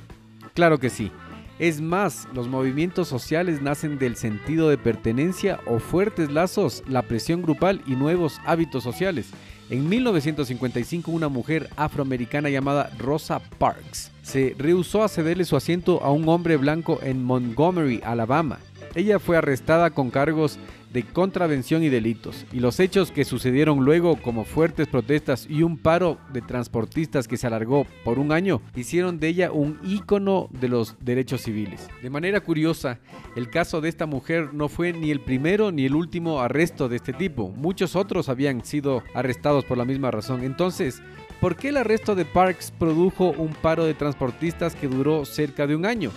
Claro 0.53 0.79
que 0.79 0.91
sí. 0.91 1.11
Es 1.59 1.81
más, 1.81 2.29
los 2.35 2.47
movimientos 2.47 3.09
sociales 3.09 3.63
nacen 3.63 3.99
del 3.99 4.17
sentido 4.17 4.69
de 4.69 4.77
pertenencia 4.77 5.61
o 5.67 5.79
fuertes 5.79 6.31
lazos, 6.31 6.83
la 6.87 7.03
presión 7.03 7.41
grupal 7.41 7.83
y 7.87 7.97
nuevos 7.97 8.41
hábitos 8.45 8.83
sociales. 8.83 9.31
En 9.71 9.89
1955 9.89 11.13
una 11.13 11.29
mujer 11.29 11.71
afroamericana 11.77 12.51
llamada 12.51 12.91
Rosa 12.99 13.39
Parks 13.39 14.11
se 14.21 14.57
rehusó 14.59 15.05
a 15.05 15.09
cederle 15.09 15.45
su 15.45 15.57
asiento 15.57 16.03
a 16.03 16.11
un 16.11 16.29
hombre 16.29 16.57
blanco 16.57 16.99
en 17.05 17.23
Montgomery, 17.23 18.01
Alabama. 18.05 18.59
Ella 18.95 19.19
fue 19.19 19.37
arrestada 19.37 19.91
con 19.91 20.11
cargos 20.11 20.59
de 20.93 21.05
contravención 21.05 21.85
y 21.85 21.89
delitos, 21.89 22.45
y 22.53 22.59
los 22.59 22.81
hechos 22.81 23.13
que 23.13 23.25
sucedieron 23.25 23.85
luego 23.85 24.17
como 24.17 24.45
fuertes 24.45 24.89
protestas 24.89 25.47
y 25.49 25.63
un 25.63 25.79
paro 25.79 26.19
de 26.33 26.43
transportistas 26.43 27.29
que 27.29 27.37
se 27.37 27.47
alargó 27.47 27.87
por 28.05 28.19
un 28.19 28.33
año, 28.33 28.61
hicieron 28.75 29.21
de 29.21 29.29
ella 29.29 29.53
un 29.53 29.79
ícono 29.85 30.49
de 30.51 30.69
los 30.69 30.97
derechos 31.01 31.43
civiles. 31.43 31.89
De 32.03 32.11
manera 32.11 32.41
curiosa, 32.41 32.99
el 33.37 33.51
caso 33.51 33.81
de 33.81 33.89
esta 33.89 34.07
mujer 34.07 34.53
no 34.53 34.69
fue 34.69 34.93
ni 34.93 35.13
el 35.13 35.21
primero 35.21 35.71
ni 35.71 35.87
el 35.87 35.95
último 35.95 36.41
arresto 36.41 36.89
de 36.89 36.97
este 36.97 37.13
tipo, 37.13 37.51
muchos 37.51 37.95
otros 37.95 38.29
habían 38.29 38.65
sido 38.65 39.05
arrestados 39.15 39.65
por 39.65 39.79
la 39.79 39.85
misma 39.85 40.11
razón. 40.11 40.43
Entonces, 40.43 41.01
¿por 41.41 41.55
qué 41.55 41.69
el 41.69 41.77
arresto 41.77 42.17
de 42.17 42.25
Parks 42.25 42.73
produjo 42.77 43.31
un 43.31 43.53
paro 43.55 43.85
de 43.85 43.95
transportistas 43.95 44.75
que 44.75 44.89
duró 44.89 45.25
cerca 45.25 45.69
de 45.69 45.77
un 45.77 45.87
año? 45.87 46.11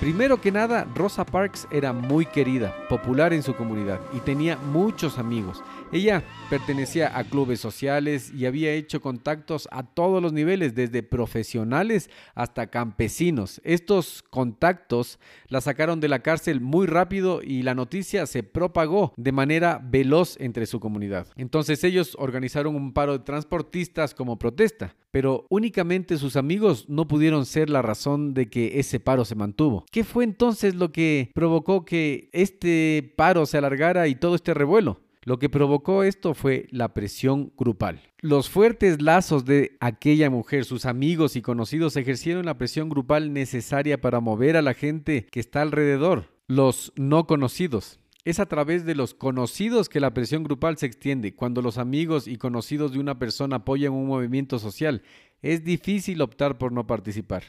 Primero 0.00 0.40
que 0.42 0.52
nada, 0.52 0.86
Rosa 0.94 1.24
Parks 1.24 1.66
era 1.70 1.94
muy 1.94 2.26
querida, 2.26 2.74
popular 2.90 3.32
en 3.32 3.42
su 3.42 3.54
comunidad 3.54 3.98
y 4.12 4.20
tenía 4.20 4.58
muchos 4.58 5.18
amigos. 5.18 5.62
Ella 5.92 6.24
pertenecía 6.50 7.16
a 7.16 7.22
clubes 7.24 7.60
sociales 7.60 8.32
y 8.34 8.46
había 8.46 8.72
hecho 8.72 9.00
contactos 9.00 9.68
a 9.70 9.84
todos 9.84 10.20
los 10.20 10.32
niveles, 10.32 10.74
desde 10.74 11.02
profesionales 11.02 12.10
hasta 12.34 12.68
campesinos. 12.68 13.60
Estos 13.64 14.24
contactos 14.30 15.20
la 15.48 15.60
sacaron 15.60 16.00
de 16.00 16.08
la 16.08 16.20
cárcel 16.20 16.60
muy 16.60 16.86
rápido 16.86 17.40
y 17.40 17.62
la 17.62 17.74
noticia 17.74 18.26
se 18.26 18.42
propagó 18.42 19.12
de 19.16 19.32
manera 19.32 19.80
veloz 19.82 20.36
entre 20.40 20.66
su 20.66 20.80
comunidad. 20.80 21.28
Entonces 21.36 21.82
ellos 21.84 22.16
organizaron 22.18 22.74
un 22.74 22.92
paro 22.92 23.12
de 23.12 23.24
transportistas 23.24 24.12
como 24.12 24.38
protesta, 24.38 24.96
pero 25.12 25.46
únicamente 25.50 26.18
sus 26.18 26.36
amigos 26.36 26.88
no 26.88 27.06
pudieron 27.06 27.46
ser 27.46 27.70
la 27.70 27.82
razón 27.82 28.34
de 28.34 28.50
que 28.50 28.80
ese 28.80 28.98
paro 28.98 29.24
se 29.24 29.36
mantuvo. 29.36 29.84
¿Qué 29.92 30.02
fue 30.02 30.24
entonces 30.24 30.74
lo 30.74 30.90
que 30.90 31.30
provocó 31.32 31.84
que 31.84 32.28
este 32.32 33.14
paro 33.16 33.46
se 33.46 33.58
alargara 33.58 34.08
y 34.08 34.16
todo 34.16 34.34
este 34.34 34.52
revuelo? 34.52 35.05
Lo 35.26 35.40
que 35.40 35.48
provocó 35.48 36.04
esto 36.04 36.34
fue 36.34 36.68
la 36.70 36.94
presión 36.94 37.52
grupal. 37.58 38.00
Los 38.20 38.48
fuertes 38.48 39.02
lazos 39.02 39.44
de 39.44 39.76
aquella 39.80 40.30
mujer, 40.30 40.64
sus 40.64 40.86
amigos 40.86 41.34
y 41.34 41.42
conocidos 41.42 41.96
ejercieron 41.96 42.46
la 42.46 42.58
presión 42.58 42.88
grupal 42.88 43.32
necesaria 43.32 44.00
para 44.00 44.20
mover 44.20 44.56
a 44.56 44.62
la 44.62 44.72
gente 44.72 45.26
que 45.26 45.40
está 45.40 45.62
alrededor, 45.62 46.32
los 46.46 46.92
no 46.94 47.26
conocidos. 47.26 47.98
Es 48.24 48.38
a 48.38 48.46
través 48.46 48.86
de 48.86 48.94
los 48.94 49.14
conocidos 49.14 49.88
que 49.88 49.98
la 49.98 50.14
presión 50.14 50.44
grupal 50.44 50.78
se 50.78 50.86
extiende. 50.86 51.34
Cuando 51.34 51.60
los 51.60 51.76
amigos 51.76 52.28
y 52.28 52.36
conocidos 52.36 52.92
de 52.92 53.00
una 53.00 53.18
persona 53.18 53.56
apoyan 53.56 53.94
un 53.94 54.06
movimiento 54.06 54.60
social, 54.60 55.02
es 55.42 55.64
difícil 55.64 56.22
optar 56.22 56.56
por 56.56 56.70
no 56.70 56.86
participar. 56.86 57.42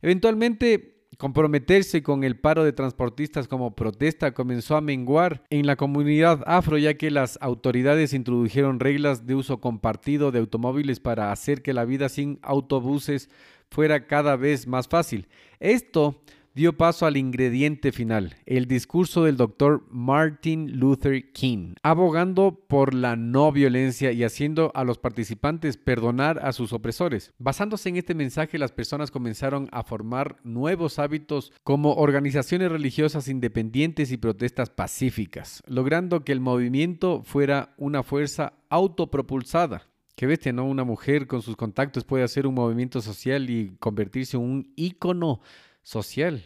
Eventualmente, 0.00 0.97
Comprometerse 1.18 2.04
con 2.04 2.22
el 2.22 2.38
paro 2.38 2.62
de 2.62 2.72
transportistas 2.72 3.48
como 3.48 3.74
protesta 3.74 4.34
comenzó 4.34 4.76
a 4.76 4.80
menguar 4.80 5.42
en 5.50 5.66
la 5.66 5.74
comunidad 5.74 6.44
afro 6.46 6.78
ya 6.78 6.94
que 6.94 7.10
las 7.10 7.38
autoridades 7.40 8.12
introdujeron 8.12 8.78
reglas 8.78 9.26
de 9.26 9.34
uso 9.34 9.60
compartido 9.60 10.30
de 10.30 10.38
automóviles 10.38 11.00
para 11.00 11.32
hacer 11.32 11.60
que 11.60 11.72
la 11.74 11.84
vida 11.84 12.08
sin 12.08 12.38
autobuses 12.42 13.30
fuera 13.68 14.06
cada 14.06 14.36
vez 14.36 14.68
más 14.68 14.86
fácil. 14.86 15.26
Esto 15.58 16.22
dio 16.58 16.76
paso 16.76 17.06
al 17.06 17.16
ingrediente 17.16 17.92
final, 17.92 18.34
el 18.44 18.66
discurso 18.66 19.22
del 19.22 19.36
doctor 19.36 19.86
Martin 19.92 20.80
Luther 20.80 21.30
King, 21.30 21.74
abogando 21.84 22.64
por 22.66 22.94
la 22.94 23.14
no 23.14 23.52
violencia 23.52 24.10
y 24.10 24.24
haciendo 24.24 24.72
a 24.74 24.82
los 24.82 24.98
participantes 24.98 25.76
perdonar 25.76 26.40
a 26.44 26.52
sus 26.52 26.72
opresores. 26.72 27.32
Basándose 27.38 27.90
en 27.90 27.96
este 27.96 28.16
mensaje, 28.16 28.58
las 28.58 28.72
personas 28.72 29.12
comenzaron 29.12 29.68
a 29.70 29.84
formar 29.84 30.38
nuevos 30.42 30.98
hábitos 30.98 31.52
como 31.62 31.94
organizaciones 31.94 32.72
religiosas 32.72 33.28
independientes 33.28 34.10
y 34.10 34.16
protestas 34.16 34.68
pacíficas, 34.68 35.62
logrando 35.68 36.24
que 36.24 36.32
el 36.32 36.40
movimiento 36.40 37.22
fuera 37.22 37.72
una 37.76 38.02
fuerza 38.02 38.54
autopropulsada. 38.68 39.86
Qué 40.16 40.26
bestia, 40.26 40.52
¿no? 40.52 40.64
Una 40.64 40.82
mujer 40.82 41.28
con 41.28 41.40
sus 41.40 41.54
contactos 41.54 42.02
puede 42.02 42.24
hacer 42.24 42.48
un 42.48 42.54
movimiento 42.54 43.00
social 43.00 43.48
y 43.48 43.76
convertirse 43.78 44.36
en 44.36 44.42
un 44.42 44.72
ícono 44.74 45.40
social. 45.88 46.44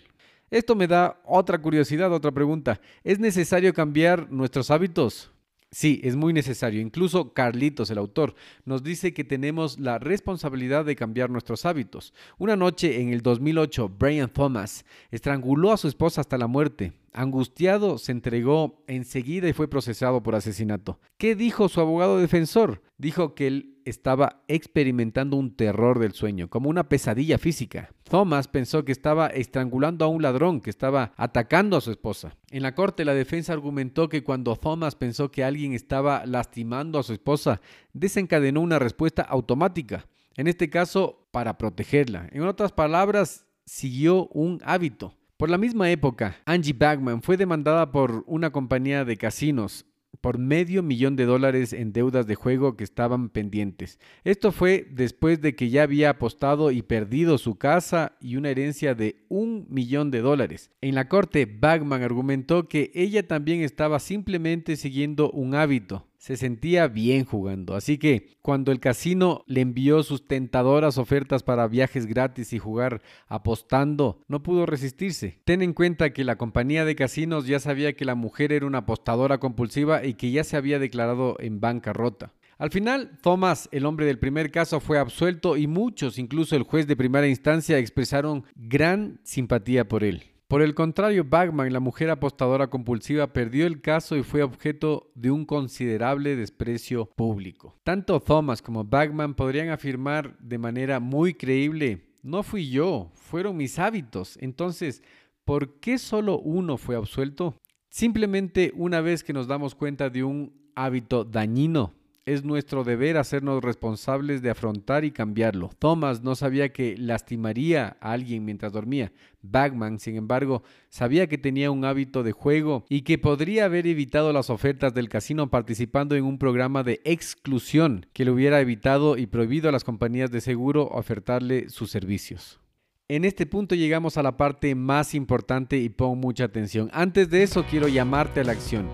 Esto 0.50 0.76
me 0.76 0.86
da 0.86 1.20
otra 1.24 1.60
curiosidad, 1.60 2.12
otra 2.12 2.30
pregunta. 2.30 2.80
¿Es 3.02 3.18
necesario 3.18 3.74
cambiar 3.74 4.30
nuestros 4.30 4.70
hábitos? 4.70 5.32
Sí, 5.72 6.00
es 6.04 6.14
muy 6.14 6.32
necesario. 6.32 6.80
Incluso 6.80 7.32
Carlitos, 7.32 7.90
el 7.90 7.98
autor, 7.98 8.36
nos 8.64 8.84
dice 8.84 9.12
que 9.12 9.24
tenemos 9.24 9.80
la 9.80 9.98
responsabilidad 9.98 10.84
de 10.84 10.94
cambiar 10.94 11.28
nuestros 11.28 11.64
hábitos. 11.64 12.14
Una 12.38 12.54
noche 12.54 13.00
en 13.00 13.08
el 13.08 13.22
2008, 13.22 13.88
Brian 13.98 14.32
Thomas 14.32 14.84
estranguló 15.10 15.72
a 15.72 15.76
su 15.76 15.88
esposa 15.88 16.20
hasta 16.20 16.38
la 16.38 16.46
muerte. 16.46 16.92
Angustiado, 17.12 17.98
se 17.98 18.12
entregó 18.12 18.82
enseguida 18.86 19.48
y 19.48 19.52
fue 19.52 19.68
procesado 19.68 20.22
por 20.22 20.34
asesinato. 20.34 20.98
¿Qué 21.18 21.34
dijo 21.34 21.68
su 21.68 21.80
abogado 21.80 22.18
defensor? 22.18 22.82
Dijo 22.96 23.34
que 23.34 23.46
él 23.46 23.72
estaba 23.84 24.42
experimentando 24.48 25.36
un 25.36 25.54
terror 25.54 25.98
del 25.98 26.12
sueño, 26.12 26.48
como 26.48 26.70
una 26.70 26.88
pesadilla 26.88 27.38
física. 27.38 27.92
Thomas 28.04 28.48
pensó 28.48 28.84
que 28.84 28.92
estaba 28.92 29.26
estrangulando 29.26 30.04
a 30.04 30.08
un 30.08 30.22
ladrón 30.22 30.60
que 30.60 30.70
estaba 30.70 31.12
atacando 31.16 31.76
a 31.76 31.80
su 31.80 31.90
esposa. 31.90 32.36
En 32.50 32.62
la 32.62 32.74
corte, 32.74 33.04
la 33.04 33.14
defensa 33.14 33.52
argumentó 33.52 34.08
que 34.08 34.22
cuando 34.22 34.56
Thomas 34.56 34.94
pensó 34.94 35.30
que 35.30 35.44
alguien 35.44 35.72
estaba 35.72 36.24
lastimando 36.26 36.98
a 36.98 37.02
su 37.02 37.12
esposa, 37.12 37.60
desencadenó 37.92 38.60
una 38.60 38.78
respuesta 38.78 39.22
automática, 39.22 40.06
en 40.36 40.46
este 40.46 40.70
caso 40.70 41.28
para 41.30 41.58
protegerla. 41.58 42.28
En 42.32 42.42
otras 42.42 42.72
palabras, 42.72 43.46
siguió 43.64 44.26
un 44.28 44.60
hábito. 44.64 45.14
Por 45.42 45.50
la 45.50 45.58
misma 45.58 45.90
época, 45.90 46.36
Angie 46.44 46.72
Bagman 46.72 47.20
fue 47.20 47.36
demandada 47.36 47.90
por 47.90 48.22
una 48.28 48.52
compañía 48.52 49.04
de 49.04 49.16
casinos 49.16 49.86
por 50.20 50.38
medio 50.38 50.84
millón 50.84 51.16
de 51.16 51.24
dólares 51.24 51.72
en 51.72 51.92
deudas 51.92 52.28
de 52.28 52.36
juego 52.36 52.76
que 52.76 52.84
estaban 52.84 53.28
pendientes. 53.28 53.98
Esto 54.22 54.52
fue 54.52 54.86
después 54.92 55.40
de 55.40 55.56
que 55.56 55.68
ya 55.68 55.82
había 55.82 56.10
apostado 56.10 56.70
y 56.70 56.82
perdido 56.82 57.38
su 57.38 57.56
casa 57.56 58.12
y 58.20 58.36
una 58.36 58.50
herencia 58.50 58.94
de 58.94 59.16
un 59.28 59.66
millón 59.68 60.12
de 60.12 60.20
dólares. 60.20 60.70
En 60.80 60.94
la 60.94 61.08
corte, 61.08 61.46
Bagman 61.46 62.04
argumentó 62.04 62.68
que 62.68 62.92
ella 62.94 63.26
también 63.26 63.62
estaba 63.62 63.98
simplemente 63.98 64.76
siguiendo 64.76 65.28
un 65.32 65.56
hábito, 65.56 66.06
se 66.22 66.36
sentía 66.36 66.86
bien 66.86 67.24
jugando. 67.24 67.74
Así 67.74 67.98
que 67.98 68.28
cuando 68.42 68.70
el 68.70 68.78
casino 68.78 69.42
le 69.48 69.60
envió 69.60 70.04
sus 70.04 70.28
tentadoras 70.28 70.96
ofertas 70.96 71.42
para 71.42 71.66
viajes 71.66 72.06
gratis 72.06 72.52
y 72.52 72.60
jugar 72.60 73.02
apostando, 73.26 74.20
no 74.28 74.40
pudo 74.40 74.64
resistirse. 74.64 75.40
Ten 75.44 75.62
en 75.62 75.72
cuenta 75.72 76.12
que 76.12 76.22
la 76.22 76.36
compañía 76.36 76.84
de 76.84 76.94
casinos 76.94 77.48
ya 77.48 77.58
sabía 77.58 77.94
que 77.94 78.04
la 78.04 78.14
mujer 78.14 78.52
era 78.52 78.66
una 78.66 78.78
apostadora 78.78 79.38
compulsiva 79.38 80.04
y 80.04 80.14
que 80.14 80.30
ya 80.30 80.44
se 80.44 80.56
había 80.56 80.78
declarado 80.78 81.34
en 81.40 81.58
bancarrota. 81.58 82.32
Al 82.56 82.70
final, 82.70 83.18
Thomas, 83.20 83.68
el 83.72 83.84
hombre 83.84 84.06
del 84.06 84.20
primer 84.20 84.52
caso, 84.52 84.78
fue 84.78 85.00
absuelto 85.00 85.56
y 85.56 85.66
muchos, 85.66 86.20
incluso 86.20 86.54
el 86.54 86.62
juez 86.62 86.86
de 86.86 86.94
primera 86.94 87.26
instancia, 87.26 87.78
expresaron 87.78 88.44
gran 88.54 89.18
simpatía 89.24 89.88
por 89.88 90.04
él. 90.04 90.31
Por 90.52 90.60
el 90.60 90.74
contrario, 90.74 91.24
Bagman, 91.24 91.72
la 91.72 91.80
mujer 91.80 92.10
apostadora 92.10 92.66
compulsiva, 92.66 93.32
perdió 93.32 93.66
el 93.66 93.80
caso 93.80 94.16
y 94.16 94.22
fue 94.22 94.42
objeto 94.42 95.10
de 95.14 95.30
un 95.30 95.46
considerable 95.46 96.36
desprecio 96.36 97.06
público. 97.06 97.74
Tanto 97.84 98.20
Thomas 98.20 98.60
como 98.60 98.84
Bagman 98.84 99.32
podrían 99.32 99.70
afirmar 99.70 100.36
de 100.40 100.58
manera 100.58 101.00
muy 101.00 101.32
creíble, 101.32 102.04
no 102.22 102.42
fui 102.42 102.68
yo, 102.68 103.10
fueron 103.14 103.56
mis 103.56 103.78
hábitos. 103.78 104.36
Entonces, 104.42 105.02
¿por 105.46 105.80
qué 105.80 105.96
solo 105.96 106.38
uno 106.38 106.76
fue 106.76 106.96
absuelto? 106.96 107.56
Simplemente 107.88 108.72
una 108.74 109.00
vez 109.00 109.24
que 109.24 109.32
nos 109.32 109.46
damos 109.46 109.74
cuenta 109.74 110.10
de 110.10 110.22
un 110.22 110.52
hábito 110.74 111.24
dañino, 111.24 111.94
es 112.24 112.44
nuestro 112.44 112.84
deber 112.84 113.16
hacernos 113.16 113.62
responsables 113.62 114.42
de 114.42 114.50
afrontar 114.50 115.04
y 115.04 115.10
cambiarlo. 115.10 115.70
Thomas 115.78 116.22
no 116.22 116.34
sabía 116.34 116.72
que 116.72 116.96
lastimaría 116.96 117.96
a 118.00 118.12
alguien 118.12 118.44
mientras 118.44 118.72
dormía. 118.72 119.12
Bagman, 119.42 119.98
sin 119.98 120.16
embargo, 120.16 120.62
sabía 120.88 121.26
que 121.26 121.38
tenía 121.38 121.70
un 121.70 121.84
hábito 121.84 122.22
de 122.22 122.32
juego 122.32 122.84
y 122.88 123.02
que 123.02 123.18
podría 123.18 123.64
haber 123.64 123.86
evitado 123.86 124.32
las 124.32 124.50
ofertas 124.50 124.94
del 124.94 125.08
casino 125.08 125.50
participando 125.50 126.14
en 126.14 126.24
un 126.24 126.38
programa 126.38 126.82
de 126.84 127.00
exclusión 127.04 128.06
que 128.12 128.24
le 128.24 128.30
hubiera 128.30 128.60
evitado 128.60 129.16
y 129.16 129.26
prohibido 129.26 129.68
a 129.68 129.72
las 129.72 129.84
compañías 129.84 130.30
de 130.30 130.40
seguro 130.40 130.86
ofertarle 130.86 131.68
sus 131.70 131.90
servicios. 131.90 132.60
En 133.08 133.24
este 133.24 133.46
punto 133.46 133.74
llegamos 133.74 134.16
a 134.16 134.22
la 134.22 134.36
parte 134.36 134.74
más 134.74 135.14
importante 135.14 135.76
y 135.76 135.88
pon 135.88 136.18
mucha 136.18 136.44
atención. 136.44 136.88
Antes 136.92 137.28
de 137.28 137.42
eso 137.42 137.64
quiero 137.68 137.88
llamarte 137.88 138.40
a 138.40 138.44
la 138.44 138.52
acción. 138.52 138.88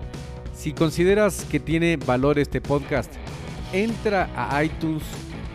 Si 0.59 0.73
consideras 0.73 1.45
que 1.49 1.61
tiene 1.61 1.95
valor 1.95 2.37
este 2.37 2.59
podcast, 2.59 3.09
entra 3.71 4.29
a 4.35 4.61
iTunes 4.61 5.03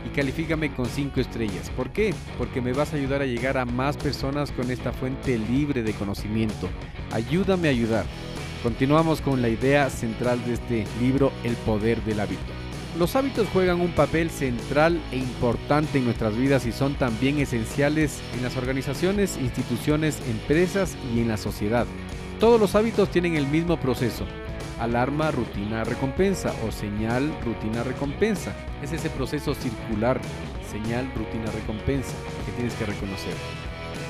y 0.06 0.16
califícame 0.16 0.74
con 0.74 0.86
5 0.86 1.20
estrellas. 1.20 1.68
¿Por 1.76 1.90
qué? 1.90 2.14
Porque 2.38 2.62
me 2.62 2.72
vas 2.72 2.94
a 2.94 2.96
ayudar 2.96 3.20
a 3.20 3.26
llegar 3.26 3.58
a 3.58 3.66
más 3.66 3.98
personas 3.98 4.50
con 4.50 4.70
esta 4.70 4.94
fuente 4.94 5.36
libre 5.36 5.82
de 5.82 5.92
conocimiento. 5.92 6.70
Ayúdame 7.12 7.68
a 7.68 7.72
ayudar. 7.72 8.06
Continuamos 8.62 9.20
con 9.20 9.42
la 9.42 9.50
idea 9.50 9.90
central 9.90 10.42
de 10.46 10.54
este 10.54 10.86
libro, 10.98 11.32
El 11.44 11.52
poder 11.52 12.02
del 12.04 12.20
hábito. 12.20 12.40
Los 12.98 13.14
hábitos 13.14 13.46
juegan 13.52 13.82
un 13.82 13.92
papel 13.92 14.30
central 14.30 14.98
e 15.12 15.18
importante 15.18 15.98
en 15.98 16.06
nuestras 16.06 16.34
vidas 16.34 16.64
y 16.64 16.72
son 16.72 16.94
también 16.94 17.38
esenciales 17.40 18.22
en 18.34 18.42
las 18.42 18.56
organizaciones, 18.56 19.36
instituciones, 19.36 20.18
empresas 20.30 20.96
y 21.14 21.20
en 21.20 21.28
la 21.28 21.36
sociedad. 21.36 21.86
Todos 22.40 22.58
los 22.58 22.74
hábitos 22.74 23.10
tienen 23.10 23.36
el 23.36 23.46
mismo 23.46 23.78
proceso, 23.78 24.24
alarma, 24.80 25.30
rutina, 25.30 25.84
recompensa 25.84 26.52
o 26.66 26.72
señal, 26.72 27.32
rutina, 27.44 27.82
recompensa. 27.82 28.54
Es 28.82 28.92
ese 28.92 29.10
proceso 29.10 29.54
circular, 29.54 30.20
señal, 30.70 31.10
rutina, 31.14 31.50
recompensa 31.50 32.14
que 32.46 32.52
tienes 32.52 32.74
que 32.74 32.86
reconocer. 32.86 33.34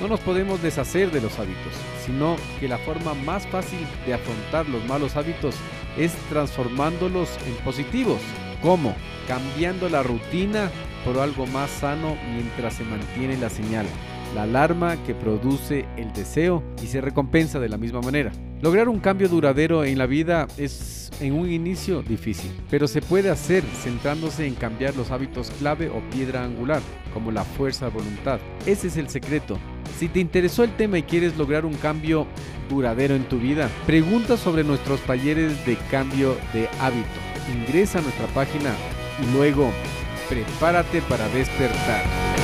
No 0.00 0.08
nos 0.08 0.20
podemos 0.20 0.62
deshacer 0.62 1.10
de 1.10 1.20
los 1.20 1.38
hábitos, 1.38 1.72
sino 2.04 2.36
que 2.58 2.68
la 2.68 2.78
forma 2.78 3.14
más 3.14 3.46
fácil 3.46 3.86
de 4.06 4.14
afrontar 4.14 4.68
los 4.68 4.84
malos 4.86 5.16
hábitos 5.16 5.54
es 5.96 6.12
transformándolos 6.28 7.28
en 7.46 7.54
positivos. 7.64 8.20
¿Cómo? 8.60 8.94
Cambiando 9.28 9.88
la 9.88 10.02
rutina 10.02 10.70
por 11.04 11.18
algo 11.18 11.46
más 11.46 11.70
sano 11.70 12.16
mientras 12.32 12.74
se 12.74 12.84
mantiene 12.84 13.36
la 13.36 13.50
señal, 13.50 13.86
la 14.34 14.42
alarma 14.42 14.96
que 15.04 15.14
produce 15.14 15.86
el 15.96 16.12
deseo 16.12 16.62
y 16.82 16.86
se 16.86 17.00
recompensa 17.00 17.60
de 17.60 17.68
la 17.68 17.76
misma 17.76 18.00
manera. 18.00 18.32
Lograr 18.62 18.88
un 18.88 19.00
cambio 19.00 19.28
duradero 19.28 19.84
en 19.84 19.98
la 19.98 20.06
vida 20.06 20.46
es 20.56 21.10
en 21.20 21.34
un 21.34 21.50
inicio 21.50 22.02
difícil, 22.02 22.50
pero 22.70 22.88
se 22.88 23.02
puede 23.02 23.30
hacer 23.30 23.62
centrándose 23.62 24.46
en 24.46 24.54
cambiar 24.54 24.96
los 24.96 25.10
hábitos 25.10 25.50
clave 25.58 25.88
o 25.88 26.00
piedra 26.10 26.44
angular, 26.44 26.80
como 27.12 27.30
la 27.30 27.44
fuerza 27.44 27.86
de 27.86 27.92
voluntad. 27.92 28.40
Ese 28.66 28.88
es 28.88 28.96
el 28.96 29.08
secreto. 29.08 29.58
Si 29.98 30.08
te 30.08 30.20
interesó 30.20 30.64
el 30.64 30.74
tema 30.76 30.98
y 30.98 31.02
quieres 31.02 31.36
lograr 31.36 31.64
un 31.64 31.74
cambio 31.74 32.26
duradero 32.68 33.14
en 33.14 33.28
tu 33.28 33.38
vida, 33.38 33.68
pregunta 33.86 34.36
sobre 34.36 34.64
nuestros 34.64 35.00
talleres 35.02 35.64
de 35.66 35.76
cambio 35.90 36.36
de 36.52 36.68
hábito. 36.80 37.08
Ingresa 37.54 37.98
a 37.98 38.02
nuestra 38.02 38.26
página 38.28 38.72
y 39.22 39.36
luego 39.36 39.70
prepárate 40.28 41.02
para 41.02 41.28
despertar. 41.28 42.43